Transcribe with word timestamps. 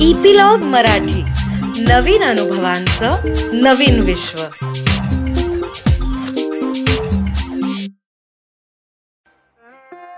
Epilogue 0.00 0.58
Marathi. 0.58 1.22
नवीन 1.78 2.22
अनुभवांचं 2.22 3.16
नवीन 3.52 4.00
विश्व. 4.00 4.42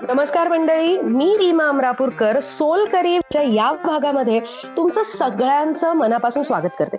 नमस्कार 0.02 0.48
मंडळी 0.48 0.98
मी 0.98 1.36
रीमा 1.38 1.68
अमरापूरकर 1.68 2.40
सोल 2.40 2.84
करीच्या 2.84 3.42
या 3.42 3.72
भागामध्ये 3.84 4.40
तुमचं 4.76 5.02
सगळ्यांचं 5.02 5.92
मनापासून 5.92 6.42
स्वागत 6.42 6.74
करते. 6.78 6.96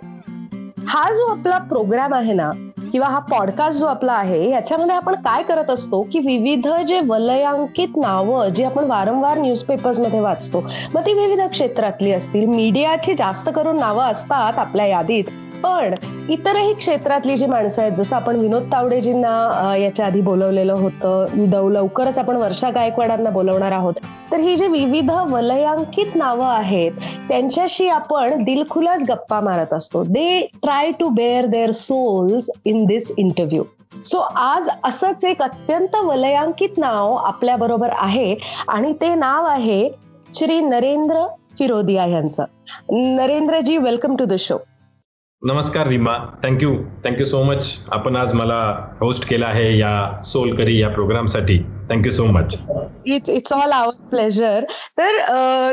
हा 0.88 1.12
जो 1.14 1.38
आपला 1.38 1.58
प्रोग्राम 1.58 2.14
आहे 2.14 2.32
ना 2.32 2.50
किंवा 2.92 3.08
हा 3.08 3.18
पॉडकास्ट 3.18 3.78
जो 3.80 3.86
आपला 3.86 4.12
आहे 4.12 4.50
याच्यामध्ये 4.50 4.94
आपण 4.96 5.14
काय 5.14 5.42
करत 5.42 5.70
असतो 5.70 6.02
की 6.02 6.18
विविध 6.18 6.68
जे 6.88 7.00
वलयांकित 7.06 7.96
नावं 7.96 8.48
जी 8.48 8.64
आपण 8.64 8.84
वारंवार 8.84 9.38
न्यूजपेपर्समध्ये 9.38 10.20
वाचतो 10.20 10.64
मग 10.94 11.00
ती 11.00 11.14
विविध 11.14 11.40
क्षेत्रातली 11.40 12.12
असतील. 12.12 12.46
मीडियाची 12.46 13.14
जास्त 13.14 13.50
करून 13.54 13.76
नावं 13.76 14.04
असतात 14.04 14.58
आपल्या 14.58 14.86
यादीत. 14.86 15.24
पण 15.62 15.94
इतरही 16.30 16.72
क्षेत्रातली 16.74 17.36
जी 17.36 17.46
माणसं 17.46 17.82
आहेत 17.82 17.92
जसं 17.92 18.16
आपण 18.16 18.36
विनोद 18.36 18.70
तावडेजींना 18.72 19.76
याच्या 19.78 20.06
आधी 20.06 20.20
बोलवलेलं 20.20 20.72
होतं 20.72 21.68
लवकरच 21.72 22.18
आपण 22.18 22.36
वर्षा 22.36 22.70
गायकवाडांना 22.70 23.30
बोलवणार 23.30 23.72
आहोत. 23.72 23.94
तर 24.32 24.38
ही 24.40 24.56
जी 24.56 24.66
विविध 24.68 25.10
वलयांकित 25.30 26.14
नावं 26.16 26.46
आहेत 26.46 26.92
त्यांच्याशी 27.28 27.88
आपण 27.88 28.42
दिलखुलास 28.44 29.04
गप्पा 29.08 29.40
मारत 29.40 29.72
असतो. 29.72 30.02
They 30.04 30.40
try 30.62 30.90
to 31.00 31.08
bare 31.08 31.46
their 31.46 31.70
souls 31.70 32.50
in 32.64 32.84
this 32.86 33.12
interview 33.16 33.64
so 34.04 34.18
आज 34.18 34.68
असंच 34.84 35.24
एक 35.24 35.42
अत्यंत 35.42 35.96
वलयांकित 36.04 36.78
नाव 36.78 37.14
आपल्या 37.14 37.56
बरोबर 37.56 37.90
आहे 37.92 38.34
आणि 38.68 38.92
ते 39.00 39.14
नाव 39.14 39.46
आहे 39.46 39.88
श्री 40.34 40.60
नरेंद्र 40.60 41.26
फिरोदिया 41.58 42.06
यांचं. 42.06 42.44
Narendraji 42.90 43.76
welcome 43.78 44.16
to 44.16 44.24
the 44.24 44.34
show 44.38 44.58
नमस्कार 45.42 45.86
Reema. 45.88 46.16
Thank you 46.42 46.72
thank you 47.04 47.24
so 47.26 47.42
much 47.42 47.66
आपण 47.92 48.16
आज 48.16 48.32
मला 48.34 48.60
होस्ट 49.00 49.28
केला 49.28 49.46
आहे 49.46 49.76
या 49.78 50.20
सोल 50.24 50.54
करी 50.56 50.80
या 50.80 50.88
प्रोग्रामसाठी. 50.88 51.58
Thank you 51.90 52.10
so 52.12 52.24
much 52.32 52.56
it's 53.06 53.30
it's 53.30 53.52
all 53.52 53.72
our 53.72 53.92
pleasure 54.10 54.64
तर 54.98 55.16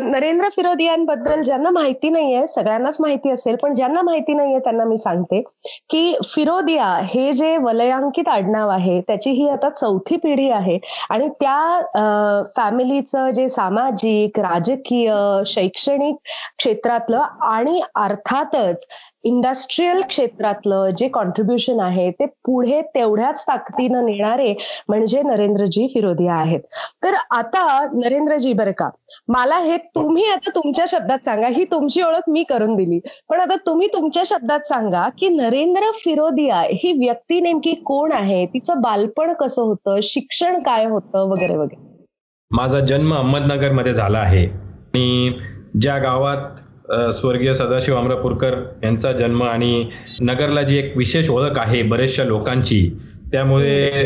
नरेंद्र 0.04 0.48
फिरोदियांबद्दल 0.56 1.42
ज्यांना 1.44 1.70
माहिती 1.72 2.10
नाहीये 2.10 2.46
सगळ्यांनाच 2.48 2.98
माहिती 3.00 3.32
असेल 3.32 3.56
पण 3.64 3.74
ज्यांना 3.74 4.02
माहिती 4.02 4.34
नाहीये 4.34 4.60
त्यांना 4.60 4.84
मी 4.86 4.98
सांगते 4.98 5.42
की 5.90 6.16
फिरोदिया 6.26 6.88
हे 7.06 7.32
जे 7.34 7.56
वलयांकित 7.58 8.28
आडनाव 8.28 8.70
आहे 8.70 9.00
त्याची 9.08 9.32
ही 9.32 9.50
आता 9.50 9.70
चौथी 9.70 10.18
पिढी 10.18 10.50
आहे. 10.52 10.78
आणि 11.10 11.28
त्या 11.42 12.46
फॅमिलीचं 12.56 13.30
जे 13.30 13.50
सामाजिक 13.50 14.40
राजकीय 14.40 15.14
शैक्षणिक 15.48 16.16
क्षेत्रातलं 16.58 17.22
आणि 17.50 17.82
अर्थातच 17.96 18.88
इंडस्ट्रीयल 19.24 20.02
क्षेत्रातलं 20.02 20.90
जे 20.98 21.08
कॉन्ट्रीब्युशन 21.08 21.80
आहे 21.80 22.12
ते 22.12 22.26
पुढे 22.26 22.82
तेवढ्याच 22.82 23.44
ताकदीनं 23.44 24.06
नेणारे 24.06 24.54
म्हणजे 24.90 25.22
नरेंद्रजी 25.22 25.88
फिरोदिया 25.94 26.34
आहेत. 26.34 26.60
तर 27.04 27.14
आता 27.14 27.86
नरेंद्रजी 27.94 28.54
बरं 28.54 28.72
का 28.72 28.90
मला 29.28 29.58
हे 29.58 29.78
तुम्ही 29.78 30.26
आता 30.30 30.50
तुमच्या 30.56 30.86
शब्दात 30.88 31.26
सांगा 31.26 31.48
ही 31.48 31.64
तुमची 31.64 32.02
ओळख 32.02 32.30
मी 32.30 32.44
करून 32.44 32.76
दिली. 32.76 33.00
पण 33.30 33.40
आता 33.40 33.56
तुम्ही 33.66 33.88
तुमच्या 33.88 34.24
शब्दात 34.26 34.68
सांगा 34.68 35.10
की 35.18 35.30
नरेंद्र 35.30 35.92
फिरोदिया 35.96 36.62
ही 36.62 36.92
व्यक्ती 36.92 37.40
नेमकी 37.42 37.74
कोण 37.74 38.12
आहे 38.12 38.46
तिचं 38.46 38.82
बालपण 38.82 39.34
कसं 39.34 39.62
होतं 39.62 40.00
शिक्षण 40.04 40.62
काय 40.64 40.86
होतं 40.86 41.30
वगैरे 41.30 41.56
वगैरे. 41.56 42.06
माझा 42.52 42.80
जन्म 42.80 43.14
अहमदनगरमध्ये 43.14 43.94
झाला 43.94 44.18
आहे. 44.18 44.46
आणि 44.46 45.40
ज्या 45.82 45.98
गावात 45.98 46.62
स्वर्गीय 46.92 47.54
सदाशिव 47.54 47.98
आमरापूरकर 47.98 48.56
यांचा 48.84 49.12
जन्म 49.12 49.44
आणि 49.44 49.86
नगरला 50.22 50.62
जी 50.62 50.78
एक 50.78 50.94
विशेष 50.98 51.30
ओळख 51.30 51.60
आहे 51.60 51.82
बरेचशा 51.84 52.24
लोकांची 52.24 52.90
त्यामुळे 53.32 54.06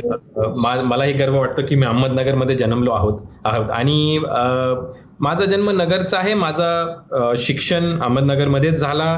मलाही 0.56 1.14
गर्व 1.14 1.38
वाटतं 1.40 1.66
की 1.66 1.76
मी 1.76 1.86
अहमदनगरमध्ये 1.86 2.56
जन्मलो 2.56 2.92
आहोत 2.92 3.20
आहोत. 3.46 3.70
आणि 3.72 4.20
माझा 5.20 5.46
जन्म 5.46 5.70
नगरचा 5.70 6.18
आहे. 6.18 6.34
माझा 6.34 7.34
शिक्षण 7.38 8.00
अहमदनगरमध्येच 8.02 8.80
झाला. 8.80 9.14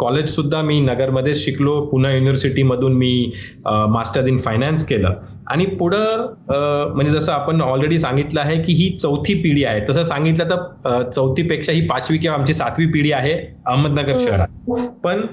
कॉलेज 0.00 0.28
सुद्धा 0.34 0.62
मी 0.62 0.80
नगरमध्येच 0.80 1.44
शिकलो. 1.44 1.80
पुणे 1.86 2.14
युनिव्हर्सिटीमधून 2.14 2.92
मी 2.92 3.32
मास्टर्स 3.66 4.28
इन 4.28 4.38
फायनान्स 4.38 4.84
केलं. 4.86 5.14
आणि 5.52 5.64
पुढं 5.76 6.26
म्हणजे 6.94 7.12
जसं 7.12 7.32
आपण 7.32 7.60
ऑलरेडी 7.62 7.98
सांगितलं 7.98 8.40
आहे 8.40 8.56
की 8.62 8.72
ही 8.72 8.88
चौथी 8.96 9.34
पिढी 9.42 9.64
आहे. 9.64 9.80
तसं 9.88 10.04
सांगितलं 10.04 10.50
तर 10.50 11.10
चौथीपेक्षा 11.10 11.72
ही 11.72 11.80
पाचवी 11.88 12.18
किंवा 12.18 12.36
आमची 12.36 12.54
सातवी 12.54 12.86
पिढी 12.92 13.12
आहे 13.12 13.32
अहमदनगर 13.66 14.18
शहरात. 14.18 14.70
पण 15.04 15.26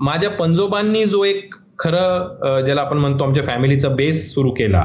माझ्या 0.00 0.30
पंजोबांनी 0.30 1.04
जो 1.06 1.24
एक 1.24 1.54
खरं 1.78 2.64
ज्याला 2.64 2.80
आपण 2.80 2.98
म्हणतो 2.98 3.24
आमच्या 3.24 3.44
फॅमिलीचा 3.44 3.88
बेस 3.88 4.32
सुरू 4.34 4.50
केला 4.58 4.84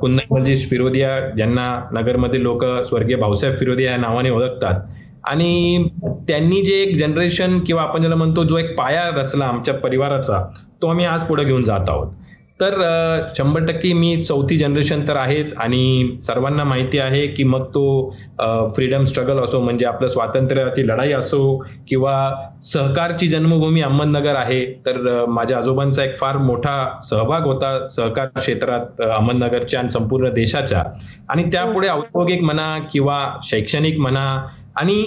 कुंदनजी 0.00 0.54
फिरोदिया 0.68 1.18
ज्यांना 1.36 1.68
नगरमध्ये 1.92 2.42
लोक 2.42 2.64
स्वर्गीय 2.86 3.16
भाऊसाहेब 3.16 3.56
फिरोदिया 3.56 3.90
या 3.90 3.96
नावाने 3.96 4.30
ओळखतात. 4.30 4.80
आणि 5.24 5.88
त्यांनी 6.28 6.60
जे 6.62 6.80
एक 6.82 6.96
जनरेशन 6.98 7.58
किंवा 7.66 7.82
आपण 7.82 8.00
ज्याला 8.00 8.16
म्हणतो 8.16 8.42
जो 8.44 8.56
एक 8.58 8.76
पाया 8.78 9.08
रचला 9.16 9.44
आमच्या 9.44 9.74
परिवाराचा 9.74 10.44
तो 10.82 10.88
आम्ही 10.88 11.04
आज 11.06 11.24
पुढे 11.24 11.44
घेऊन 11.44 11.62
जात 11.64 11.88
आहोत. 11.88 12.08
तर 12.60 12.74
शंभर 13.38 13.64
टक्के 13.66 13.92
मी 13.92 14.16
चौथी 14.22 14.56
जनरेशन 14.58 15.06
तर 15.08 15.16
आहेत 15.16 15.52
आणि 15.56 16.16
सर्वांना 16.22 16.64
माहिती 16.64 16.98
आहे 16.98 17.26
की 17.26 17.44
मग 17.44 17.64
तो 17.66 17.84
फ्रीडम 18.76 19.04
स्ट्रगल 19.04 19.38
असो 19.38 19.60
म्हणजे 19.60 19.86
आपलं 19.86 20.08
स्वातंत्र्याची 20.08 20.86
लढाई 20.88 21.12
असो 21.12 21.42
किंवा 21.88 22.14
सहकारची 22.62 23.28
जन्मभूमी 23.28 23.80
अहमदनगर 23.80 24.36
आहे 24.36 24.64
तर 24.86 25.24
माझ्या 25.28 25.58
आजोबांचा 25.58 26.04
एक 26.04 26.16
फार 26.16 26.36
मोठा 26.38 26.76
सहभाग 27.02 27.46
होता 27.46 27.76
सहकार 27.88 28.28
क्षेत्रात 28.36 29.00
अहमदनगरच्या 29.00 29.80
आणि 29.80 29.90
संपूर्ण 29.90 30.32
देशाच्या. 30.34 30.82
आणि 31.28 31.44
त्यापुढे 31.52 31.88
औद्योगिक 31.88 32.42
म्हणा 32.42 32.76
किंवा 32.92 33.24
शैक्षणिक 33.44 33.98
म्हणा 33.98 34.26
आणि 34.76 35.02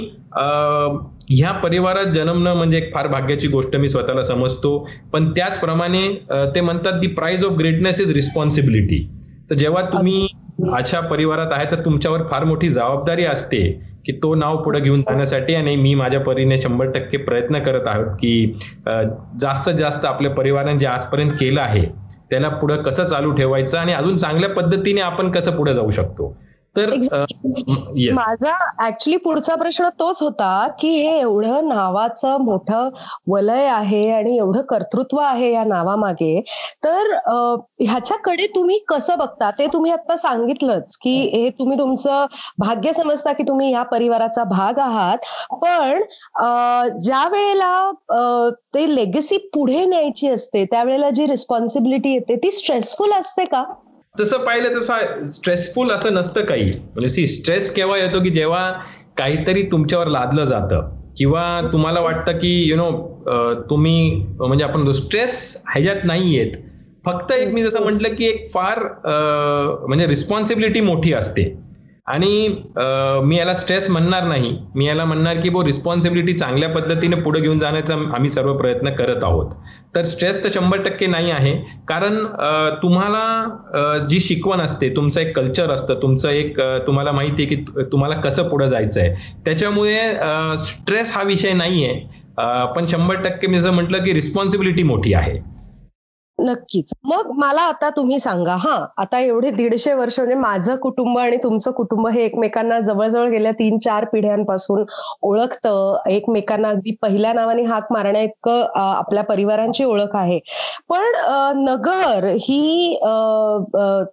ह्या 1.30 1.52
परिवारात 1.54 2.12
जन्मणं 2.14 2.54
म्हणजे 2.54 2.78
एक 2.78 2.94
फार 2.94 3.08
भाग्याची 3.08 3.48
गोष्ट 3.48 3.76
मी 3.76 3.88
स्वतःला 3.88 4.22
समजतो. 4.22 4.78
पण 5.14 5.32
त्याचप्रमाणे 5.32 6.08
ते 6.56 6.62
म्हणतात 6.62 7.00
the 7.02 7.08
prize 7.08 7.46
of 7.46 7.58
greatness 7.60 8.02
is 8.02 8.12
responsibility. 8.12 9.06
तर 9.50 9.56
जेव्हा 9.56 9.82
तुम्ही 9.94 10.28
अशा 10.74 11.00
परिवारात 11.00 11.54
आहे 11.54 11.66
तर 11.72 11.84
तुमच्यावर 11.86 12.22
फार 12.32 12.44
मोठी 12.44 12.70
जबाबदारी 12.70 13.26
असते 13.26 13.62
की 14.06 14.12
तो 14.24 14.34
नाव 14.36 14.62
पुढे 14.64 14.80
घेऊन 14.80 15.02
जाण्यासाठी 15.02 15.56
आणि 15.56 15.76
मी 15.76 15.94
माझ्या 15.96 16.20
परीने 16.20 16.62
शंभर 16.62 16.90
टक्के 16.92 17.18
प्रयत्न 17.18 17.60
करत 17.60 17.88
आहोत 17.88 18.08
की 18.20 18.58
जास्तीत 18.88 19.74
जास्त 19.74 20.06
आपल्या 20.06 20.32
परिवाराने 20.32 20.80
जे 20.80 20.86
आजपर्यंत 20.86 21.32
केलं 21.40 21.62
आहे 21.62 21.86
त्याला 22.32 22.50
पुढे 22.50 22.76
कसं 22.86 23.06
चालू 23.06 23.32
ठेवायचं 23.32 23.78
आणि 23.78 23.94
अजून 23.94 24.18
चांगल्या 24.18 24.50
पद्धतीने 24.50 25.02
आपण 25.02 25.32
कसं 25.32 25.56
पुढे 25.58 25.74
जाऊ 25.74 25.90
शकतो. 25.90 26.36
तर 26.78 26.90
माझा 28.14 28.56
ऍक्च्युली 28.86 29.18
पुढचा 29.18 29.56
प्रश्न 29.56 29.88
तोच 30.00 30.22
होता 30.22 30.68
की 30.80 30.88
हे 30.98 31.20
एवढं 31.20 31.68
नावाचं 31.68 32.44
मोठं 32.44 32.90
वलय 33.28 33.66
आहे 33.66 34.10
आणि 34.12 34.38
एवढं 34.38 34.62
कर्तृत्व 34.70 35.20
आहे 35.20 35.52
या 35.54 35.64
नावामागे. 35.64 36.40
तर 36.84 37.14
ह्याच्याकडे 37.82 38.48
तुम्ही 38.56 38.80
कसं 38.88 39.18
बघता? 39.18 39.50
ते 39.52 39.68
तुम्ही 39.74 39.92
आता 39.92 40.16
सांगितलंच 40.16 40.98
की 40.98 41.16
हे 41.34 41.50
तुम्ही 41.60 41.78
तुमचं 41.80 42.26
भाग्य 42.60 42.94
समजता 42.94 43.34
की 43.34 43.44
तुम्ही 43.48 43.72
या 43.72 43.84
परिवाराचा 43.84 44.44
भाग 44.44 44.80
आहात. 44.80 45.18
पण 45.54 46.04
ज्या 47.00 47.28
वेळेला 47.32 47.92
ते 48.76 48.94
लेगसी 48.96 49.38
पुढे 49.54 49.86
न्यायची 49.86 50.30
असते 50.30 50.66
त्यावेळेला 50.66 51.10
जी 51.10 51.26
रिस्पॉन्सिबिलिटी 51.28 52.14
येते 52.14 52.36
ती 52.36 52.52
स्ट्रेसफुल 52.52 53.12
असते 53.20 53.46
का? 53.46 53.64
तसं 54.20 54.38
पाहिलं 54.38 54.80
तसं 54.82 55.30
स्ट्रेसफुल 55.34 55.92
असं 55.92 56.14
नसतं 56.14 56.46
काही. 56.46 56.64
म्हणजे 56.64 57.10
सी 57.10 57.28
स्ट्रेस 57.28 57.72
केव्हा 57.72 57.98
येतो 57.98 58.24
की 58.24 58.30
जेव्हा 58.30 58.72
काहीतरी 59.18 59.62
तुमच्यावर 59.62 60.08
लादलं 60.08 60.44
जातं. 60.44 60.90
किंवा 61.18 61.70
तुम्हाला 61.74 62.00
वाटतं 62.00 62.32
की 62.32 62.54
यु 62.70 62.76
नो 62.76 62.90
तुम्ही 63.70 64.26
म्हणजे 64.40 64.64
आपण 64.66 64.90
स्ट्रेस 64.92 65.64
ह्याच्यात 65.74 66.04
नाही 66.04 66.36
येत 66.36 66.52
फक्त 67.06 67.32
एक 67.32 67.48
मी 67.48 67.64
जसं 67.64 67.82
म्हटलं 67.82 68.16
की 68.16 68.26
एक 68.26 68.48
फार 68.54 68.80
म्हणजे 69.88 70.08
रिस्पॉन्सिबिलिटी 70.08 70.82
मोठी 70.82 71.14
असते. 71.14 71.44
आणि 72.08 72.48
मी 73.24 73.38
याला 73.38 73.54
स्ट्रेस 73.54 73.90
म्हणणार 73.90 74.24
नाही. 74.24 74.58
मी 74.76 74.86
याला 74.88 75.06
म्हणणार 75.06 75.40
की 75.42 75.50
बो 75.50 75.64
रिस्पॉन्सिबिलिटी 75.66 76.34
चांगल्या 76.34 76.70
पद्धतीने 76.70 77.16
पुढे 77.22 77.40
घेऊन 77.40 77.60
जाण्याचा 77.60 77.94
आम्ही 78.16 78.30
सर्व 78.30 78.56
प्रयत्न 78.58 78.90
करत 78.96 79.24
आहोत. 79.24 79.52
तर 79.96 80.04
स्ट्रेस 80.04 80.44
तर 80.44 80.50
शंभर 80.54 80.82
टक्के 80.84 81.08
नाही 81.08 81.32
आहे. 81.32 81.54
कारण 81.88 82.26
तुम्हाला 82.82 84.06
जी 84.10 84.20
शिकवण 84.20 84.62
असते 84.62 84.90
तुमचं 84.96 85.22
एक 85.22 85.36
कल्चर 85.36 85.72
असतं 85.72 86.02
तुमचं 86.02 86.30
एक 86.30 86.60
तुम्हाला 86.88 87.12
माहिती 87.12 87.44
आहे 87.44 87.56
की 87.56 87.84
तुम्हाला 87.92 88.20
कसं 88.22 88.48
पुढे 88.50 88.70
जायचं 88.70 89.00
आहे 89.02 89.42
त्याच्यामुळे 89.46 89.98
स्ट्रेस 90.58 91.12
हा 91.16 91.24
विषय 91.24 91.54
नाही 91.54 91.84
आहे 91.86 92.14
पण 92.76 92.86
शंभर 92.88 93.16
टक्के 93.24 93.48
मी 93.48 93.60
जसं 93.60 93.74
म्हटलं 93.74 94.04
की 94.04 94.14
रिस्पॉन्सिबिलिटी 94.14 94.84
मोठी 94.84 95.14
आहे. 95.14 95.38
नक्कीच. 96.46 96.92
मग 97.06 97.30
मला 97.38 97.62
आता 97.64 97.90
तुम्ही 97.96 98.20
सांगा 98.20 98.56
हा 98.60 98.76
आता 99.02 99.20
एवढे 99.20 99.50
दीडशे 99.52 99.94
वर्ष 99.94 100.20
म्हणजे 100.20 100.36
माझं 100.36 100.76
कुटुंब 100.82 101.18
आणि 101.20 101.38
तुमचं 101.44 101.72
कुटुंब 101.72 102.08
हे 102.08 102.24
एकमेकांना 102.26 102.80
जवळजवळ 102.80 103.30
गेल्या 103.30 103.52
तीन 103.60 103.78
चार 103.84 104.06
पिढ्यांपासून 104.12 104.84
ओळखतं. 105.24 105.98
एकमेकांना 106.10 106.70
अगदी 106.70 106.96
पहिल्या 107.02 107.34
नावाने 107.34 107.64
हाक 107.66 107.92
मारण्या 107.94 108.22
इतकं 108.22 108.66
आपल्या 108.76 109.24
परिवारांची 109.24 109.84
ओळख 109.84 110.16
आहे. 110.16 110.40
पण 110.90 111.16
नगर 111.60 112.26
ही 112.40 112.96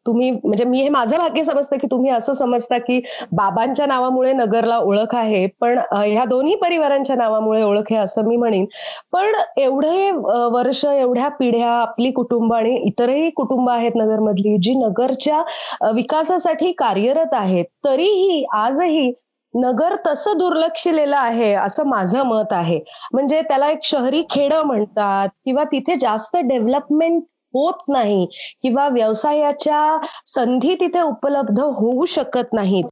तुम्ही 0.07 0.31
म्हणजे 0.33 0.65
मी 0.65 0.81
हे 0.83 0.89
माझं 0.89 1.17
भाग्य 1.19 1.45
समजतं 1.45 1.77
की 1.79 1.87
तुम्ही 1.91 2.11
असं 2.11 2.33
समजता 2.35 2.79
की 2.79 3.01
बाबांच्या 3.33 3.87
नावामुळे 3.87 4.33
नगरला 4.33 4.79
ओळख 4.79 5.15
आहे 5.15 5.47
पण 5.61 5.79
ह्या 5.93 6.25
दोन्ही 6.25 6.55
परिवारांच्या 6.57 7.17
नावामुळे 7.17 7.63
ओळख 7.63 7.91
आहे 7.91 8.01
असं 8.01 8.27
मी 8.27 8.37
म्हणेन. 8.37 8.65
पण 9.13 9.33
एवढे 9.59 10.11
वर्ष 10.53 10.85
एवढ्या 10.87 11.29
पिढ्या 11.39 11.71
आपली 11.73 12.11
कुटुंब 12.23 12.53
आणि 12.55 12.75
इतरही 12.87 13.31
कुटुंब 13.31 13.71
आहेत 13.71 13.93
नगरमधली 13.97 14.57
जी 14.63 14.75
नगरच्या 14.75 15.91
विकासासाठी 15.95 16.73
कार्यरत 16.73 17.33
आहेत. 17.33 17.65
तरीही 17.85 18.45
आजही 18.55 19.13
नगर 19.55 19.95
तसं 20.07 20.39
दुर्लक्षिलेलं 20.39 21.17
आहे 21.17 21.53
असं 21.55 21.87
माझं 21.87 22.23
मत 22.27 22.53
आहे. 22.53 22.79
म्हणजे 23.13 23.41
त्याला 23.41 23.71
एक 23.71 23.85
शहरी 23.85 24.23
खेड 24.31 24.55
म्हणतात 24.55 25.29
किंवा 25.45 25.65
तिथे 25.65 25.97
जास्त 26.01 26.37
डेव्हलपमेंट 26.37 27.23
होत 27.55 27.83
नाही 27.89 28.27
किंवा 28.63 28.89
व्यवसायाच्या 28.89 29.99
संधी 30.27 30.75
तिथे 30.75 31.01
उपलब्ध 31.01 31.61
होऊ 31.61 32.05
शकत 32.05 32.53
नाहीत. 32.53 32.85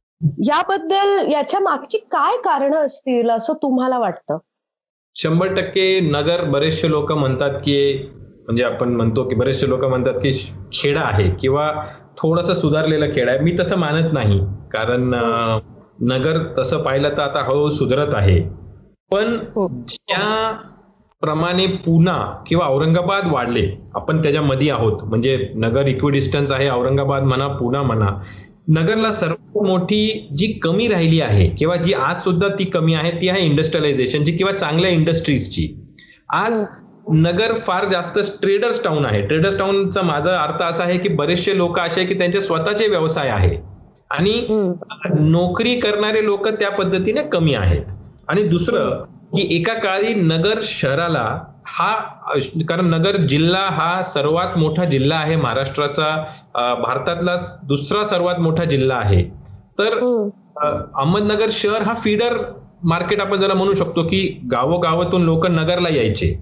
याबद्दल 0.47 1.31
याच्या 1.31 1.59
मागची 1.59 1.97
काय 2.11 2.37
कारण 2.37 2.75
असतील 2.75 3.29
असं 3.29 3.53
तुम्हाला 3.53 3.99
वाटतं? 3.99 4.37
शंभर 5.15 5.53
टक्के 5.53 5.99
नगर 6.01 6.43
बरेचसे 6.43 6.89
लोक 6.89 7.11
म्हणतात 7.11 7.59
की 7.59 7.77
म्हणजे 8.51 8.63
आपण 8.63 8.89
म्हणतो 8.95 9.23
की 9.23 9.35
बरेचसे 9.35 9.67
लोक 9.69 9.83
म्हणतात 9.85 10.13
की 10.13 10.31
खेडा 10.73 11.01
आहे 11.01 11.29
किंवा 11.41 11.69
थोडस 12.17 12.49
सुधारलेलं 12.61 13.13
खेड 13.15 13.29
आहे. 13.29 13.39
मी 13.39 13.51
तसं 13.59 13.77
मानत 13.79 14.13
नाही. 14.13 14.39
कारण 14.71 15.13
नगर 16.09 16.37
तसं 16.57 16.81
पाहिलं 16.83 17.09
तर 17.09 17.21
आता 17.21 17.43
हळूहळू 17.43 17.69
सुधारत 17.69 18.13
आहे. 18.13 18.39
पण 19.11 19.37
हो. 19.55 19.67
ज्या 19.87 20.51
प्रमाणे 21.21 21.65
पुणा 21.85 22.17
किंवा 22.47 22.65
औरंगाबाद 22.65 23.31
वाढले 23.31 23.67
आपण 23.95 24.21
त्याच्यामध्ये 24.23 24.69
आहोत. 24.69 25.03
म्हणजे 25.03 25.37
नगर 25.55 25.87
इक्विडिस्टन्स 25.87 26.51
आहे 26.51 26.69
औरंगाबाद 26.69 27.23
म्हणा 27.23 27.47
पुणा 27.47 27.81
म्हणा. 27.83 28.09
नगरला 28.67 29.11
सर्वात 29.11 29.63
मोठी 29.65 30.27
जी 30.37 30.51
कमी 30.63 30.87
राहिली 30.87 31.21
आहे 31.21 31.49
किंवा 31.49 31.75
जी 31.75 31.93
आज 31.93 32.23
सुद्धा 32.23 32.47
ती 32.59 32.63
कमी 32.63 32.93
आहे 32.93 33.11
ती 33.11 33.29
आहे 33.29 33.45
इंडस्ट्रियलायझेशनची 33.45 34.31
किंवा 34.31 34.51
चांगल्या 34.51 34.89
इंडस्ट्रीजची 34.89 35.67
आज 36.33 36.63
नगर 37.09 37.53
फार 37.57 37.85
जास्त 37.91 38.19
ट्रेडर्स 38.41 38.83
टाउन 38.83 39.05
आहे. 39.05 39.21
ट्रेडर्स 39.27 39.57
टाउनचा 39.57 40.01
माझा 40.01 40.37
अर्थ 40.37 40.61
असा 40.63 40.83
आहे 40.83 40.97
की 40.97 41.09
बरेचसे 41.09 41.57
लोक 41.57 41.79
असे 41.79 42.05
की 42.05 42.17
त्यांचे 42.19 42.41
स्वतःचे 42.41 42.87
व्यवसाय 42.87 43.29
आहे. 43.29 43.55
आणि 44.11 44.33
नोकरी 45.19 45.79
करणारे 45.79 46.23
लोक 46.25 46.47
त्या 46.49 46.69
पद्धतीने 46.71 47.21
कमी 47.31 47.53
आहेत. 47.53 47.85
आणि 48.29 48.43
दुसरं 48.43 49.03
की 49.35 49.47
एका 49.55 49.73
काळी 49.73 50.13
नगर 50.15 50.59
शहराला 50.63 51.23
हा 51.67 51.93
कारण 52.69 52.85
नगर 52.85 53.15
जिल्हा 53.23 53.65
हा 53.71 54.01
सर्वात 54.03 54.57
मोठा 54.57 54.85
जिल्हा 54.85 55.17
आहे 55.19 55.35
महाराष्ट्राचा 55.35 56.15
भारतातला 56.81 57.35
दुसरा 57.63 58.03
सर्वात 58.07 58.39
मोठा 58.39 58.63
जिल्हा 58.63 58.97
आहे. 58.97 59.23
तर 59.79 59.97
अहमदनगर 60.57 61.49
शहर 61.51 61.81
हा 61.81 61.93
फीडर 61.93 62.37
मार्केट 62.83 63.21
आपण 63.21 63.39
ज्याला 63.39 63.53
म्हणू 63.53 63.73
शकतो 63.73 64.03
की 64.03 64.21
गावोगावातून 64.51 65.23
लोक 65.23 65.47
नगरला 65.47 65.89
यायचे. 65.89 66.33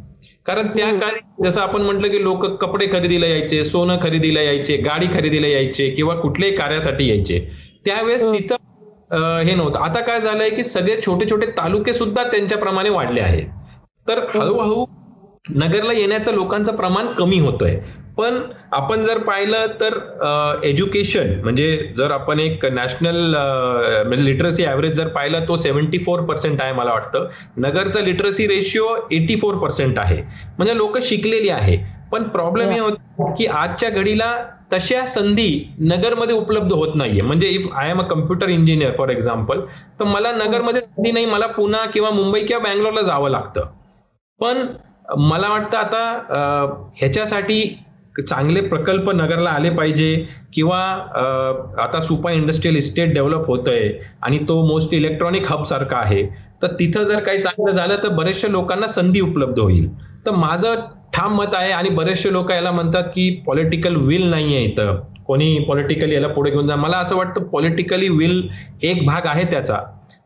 कारण 0.49 0.67
त्या 0.67 0.89
काळी 0.99 1.43
जसं 1.43 1.61
आपण 1.61 1.81
म्हटलं 1.81 2.07
की 2.11 2.21
लोक 2.23 2.45
कपडे 2.61 2.85
खरेदीला 2.91 3.25
यायचे 3.27 3.63
सोनं 3.63 3.97
खरेदीला 4.01 4.41
यायचे 4.41 4.77
गाडी 4.77 5.07
खरेदीला 5.13 5.47
यायचे 5.47 5.89
किंवा 5.89 6.15
कुठल्याही 6.15 6.55
कार्यासाठी 6.55 7.09
यायचे 7.09 7.39
त्यावेळेस 7.85 8.23
तिथं 8.23 8.55
हे 9.45 9.55
नव्हतं. 9.55 9.79
आता 9.79 9.99
काय 10.01 10.19
झालंय 10.21 10.49
की 10.49 10.63
सगळे 10.63 10.95
छोटे 11.05 11.29
छोटे 11.29 11.45
तालुके 11.57 11.93
सुद्धा 11.93 12.23
त्यांच्याप्रमाणे 12.23 12.89
वाढले 12.89 13.21
आहेत 13.21 13.47
तर 14.07 14.19
हळूहळू 14.35 14.85
नगरला 15.55 15.93
येण्याचं 15.93 16.33
लोकांचं 16.35 16.75
प्रमाण 16.75 17.07
कमी 17.13 17.39
होतंय. 17.39 17.79
पण 18.19 18.39
आपण 18.73 19.01
जर 19.03 19.17
पाहिलं 19.23 19.65
तर 19.81 19.93
एज्युकेशन 20.67 21.29
म्हणजे 21.43 21.67
जर 21.97 22.11
आपण 22.11 22.39
एक 22.39 22.65
नॅशनल 22.65 23.35
म्हणजे 24.07 24.25
लिटरसी 24.25 24.65
ऍव्हरेज 24.67 24.95
जर 24.97 25.07
पाहिलं 25.07 25.47
तो 25.47 25.57
सेव्हन्टी 25.57 25.97
फोर 26.05 26.21
पर्सेंट 26.21 26.61
आहे 26.61 26.73
मला 26.73 26.93
वाटतं. 26.93 27.27
नगरचा 27.57 27.99
literacy 28.01 28.47
ratio 28.47 28.87
eighty 29.11 29.35
four 29.41 29.55
percent 29.57 29.99
आहे. 29.99 30.21
म्हणजे 30.57 30.75
लोक 30.77 30.97
शिकलेली 31.03 31.49
आहे. 31.49 31.77
पण 32.11 32.23
प्रॉब्लेम 32.29 32.69
हे 32.69 32.79
होतो 32.79 33.33
की 33.37 33.45
आजच्या 33.45 33.89
घडीला 33.89 34.35
तशा 34.73 35.05
संधी 35.05 35.75
नगरमध्ये 35.79 36.35
उपलब्ध 36.35 36.73
होत 36.73 36.95
नाहीये. 36.95 37.21
म्हणजे 37.21 37.47
if 37.49 37.73
I 37.73 37.89
am 37.89 38.01
a 38.01 38.07
computer 38.09 38.49
engineer 38.49 38.91
for 38.97 39.09
example 39.09 39.61
तर 39.99 40.05
मला 40.05 40.31
नगरमध्ये 40.35 40.81
संधी 40.81 41.11
नाही. 41.11 41.25
मला 41.25 41.47
पुन्हा 41.47 41.85
किंवा 41.93 42.09
मुंबई 42.11 42.41
किंवा 42.41 42.63
बँगलोरला 42.63 43.01
जावं 43.01 43.29
लागतं. 43.29 43.69
पण 44.39 44.65
मला 45.19 45.49
वाटतं 45.49 45.77
आता 45.77 46.89
ह्याच्यासाठी 46.97 47.61
चांगले 48.21 48.61
प्रकल्प 48.61 49.09
नगरला 49.15 49.49
आले 49.49 49.69
पाहिजे 49.69 50.15
किंवा 50.53 50.79
आता 51.83 52.01
सुपा 52.01 52.31
इंडस्ट्रियल 52.31 52.77
इस्टेट 52.77 53.13
डेव्हलप 53.13 53.47
होतोय 53.47 53.89
आणि 54.21 54.39
तो 54.39 54.61
मोस्ट 54.67 54.93
इलेक्ट्रॉनिक 54.93 55.51
हब 55.51 55.63
सारखा 55.63 55.97
आहे 55.97 56.23
तर 56.61 56.71
तिथं 56.79 57.03
जर 57.03 57.19
काही 57.19 57.41
चांगलं 57.41 57.71
झालं 57.73 57.95
तर 58.03 58.09
बरेचशा 58.09 58.47
लोकांना 58.47 58.87
संधी 58.87 59.19
उपलब्ध 59.21 59.59
होईल. 59.59 59.87
तर 60.25 60.31
माझं 60.31 60.75
ठाम 61.13 61.35
मत 61.35 61.53
आहे 61.53 61.71
आणि 61.71 61.89
बरेचसे 61.89 62.31
लोक 62.33 62.51
याला 62.51 62.71
म्हणतात 62.71 63.03
की 63.15 63.29
पॉलिटिकल 63.45 63.95
विल 63.97 64.29
नाही 64.29 64.55
आहे 64.55 64.65
इथं. 64.65 64.99
कोणी 65.27 65.57
पॉलिटिकली 65.67 66.15
याला 66.15 66.27
पुढे 66.27 66.51
घेऊन 66.51 66.67
जा. 66.67 66.75
मला 66.75 66.97
असं 66.97 67.15
वाटतं 67.15 67.43
पॉलिटिकली 67.43 68.09
विल 68.09 68.41
एक 68.83 69.05
भाग 69.05 69.27
आहे 69.27 69.43
त्याचा. 69.51 69.77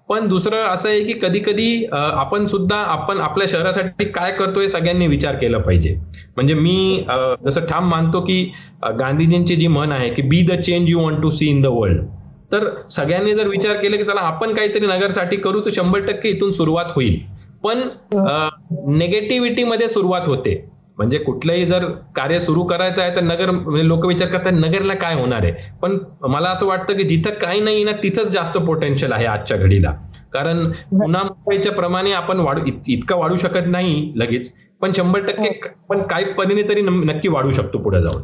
पण 0.10 0.28
दुसरं 0.28 0.64
असं 0.64 0.90
आहे 0.90 1.04
की 1.04 1.14
कधी 1.20 1.40
कधी 1.40 1.86
आपण 1.92 2.46
सुद्धा 2.46 2.78
आपण 2.78 3.20
आपल्या 3.22 3.48
शहरासाठी 3.50 4.06
काय 4.06 4.32
करतोय 4.32 4.68
सगळ्यांनी 4.68 5.08
विचार 5.08 5.36
केला 5.36 5.58
पाहिजे. 5.58 5.94
म्हणजे 6.36 6.54
मी 6.54 7.06
जसं 7.46 7.66
ठाम 7.66 7.90
मानतो 7.90 8.22
की 8.22 8.44
गांधीजींची 9.00 9.56
जी 9.56 9.68
म्हण 9.68 9.92
आहे 9.92 10.10
की 10.14 10.22
be 10.22 10.42
the 10.48 10.60
change 10.62 10.90
you 10.90 11.00
want 11.00 11.22
to 11.22 11.30
see 11.30 11.48
in 11.50 11.62
the 11.62 11.68
world 11.68 12.02
तर 12.52 12.68
सगळ्यांनी 12.92 13.34
जर 13.34 13.48
विचार 13.48 13.76
केला 13.76 13.98
की 13.98 14.04
चला 14.04 14.22
आपण 14.22 14.54
काहीतरी 14.56 14.88
नगरसाठी 14.88 15.38
करू 15.38 15.60
तर 15.60 15.70
शंभर 15.76 16.00
टक्के 16.08 16.30
इथून 16.30 16.52
सुरुवात 16.52 16.92
होईल. 16.96 17.20
पण 17.64 17.82
नेगेटिव्हिटी 18.90 19.64
मध्ये 19.64 19.88
सुरुवात 19.90 20.28
होते. 20.28 20.56
म्हणजे 20.98 21.18
कुठलंही 21.18 21.66
जर 21.66 21.86
कार्य 22.16 22.40
सुरू 22.40 22.64
करायचं 22.64 23.02
आहे 23.02 23.16
तर 23.16 23.22
नगर 23.22 23.52
म्हणजे 23.52 23.88
लोक 23.88 24.06
विचार 24.06 24.28
करतात 24.28 24.52
नगरला 24.54 24.94
काय 24.96 25.14
होणार 25.16 25.44
आहे? 25.44 25.54
पण 25.82 25.98
मला 26.24 26.50
असं 26.50 26.66
वाटतं 26.66 26.98
की 26.98 27.04
जिथं 27.04 27.34
काही 27.42 27.60
नाही 27.62 27.84
ना 27.84 27.92
तिथंच 28.04 28.32
जास्त 28.32 28.58
पोटेन्शियल 28.58 29.12
आहे 29.14 29.26
आजच्या 29.26 29.58
घडीला. 29.58 29.92
कारण 30.34 30.70
पुन्हा 30.92 31.24
मुंबईच्या 31.24 31.72
प्रमाणे 31.72 32.12
आपण 32.14 32.40
वाढू 32.40 32.62
इतकं 32.88 33.18
वाढू 33.18 33.36
शकत 33.36 33.68
नाही 33.68 34.12
लगेच. 34.16 34.52
पण 34.82 34.92
शंभर 34.92 35.20
टक्के 35.26 35.50
पण 35.90 36.02
काही 36.08 36.26
परीने 36.34 36.62
तरी 36.70 36.82
नक्की 36.82 37.30
वाढू 37.30 37.52
शकतो 37.52 37.78
पुढे 37.84 38.02
जाऊन. 38.02 38.24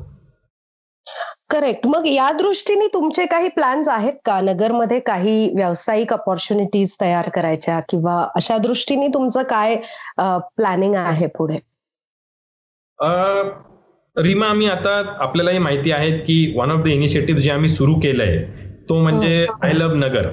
करेक्ट 1.49 1.85
मग 1.88 2.05
या 2.07 2.31
दृष्टीने 2.31 2.88
तुमचे 2.88 3.25
काही 3.25 3.47
प्लॅन्स 3.49 3.88
आहेत 3.89 4.13
का? 4.25 4.39
नगरमध्ये 4.41 4.99
काही 4.99 5.49
व्यावसायिक 5.55 6.13
ऑपॉर्च्युनिटीज 6.13 6.95
तयार 7.01 7.29
करायच्या 7.29 7.79
किंवा 7.89 8.21
अशा 8.35 8.57
दृष्टीने 8.57 9.07
तुमचं 9.07 9.43
काय 9.43 9.75
प्लॅनिंग 10.19 10.95
आहे 10.95 11.27
पुढे? 11.27 11.57
रीमा 12.99 14.47
आम्ही 14.47 14.67
आता 14.67 15.01
आपल्यालाही 15.21 15.57
माहिती 15.59 15.91
आहेत 15.91 16.19
की 16.19 16.53
वन 16.57 16.71
ऑफ 16.71 16.83
द 16.83 16.87
इनिशिएटिव्ह 16.87 17.41
जे 17.41 17.51
आम्ही 17.51 17.69
सुरू 17.69 17.93
केलंय 17.99 18.37
तो 18.89 18.99
म्हणजे 19.01 19.45
आय 19.63 19.73
लव्ह 19.73 19.95
नगर 19.97 20.27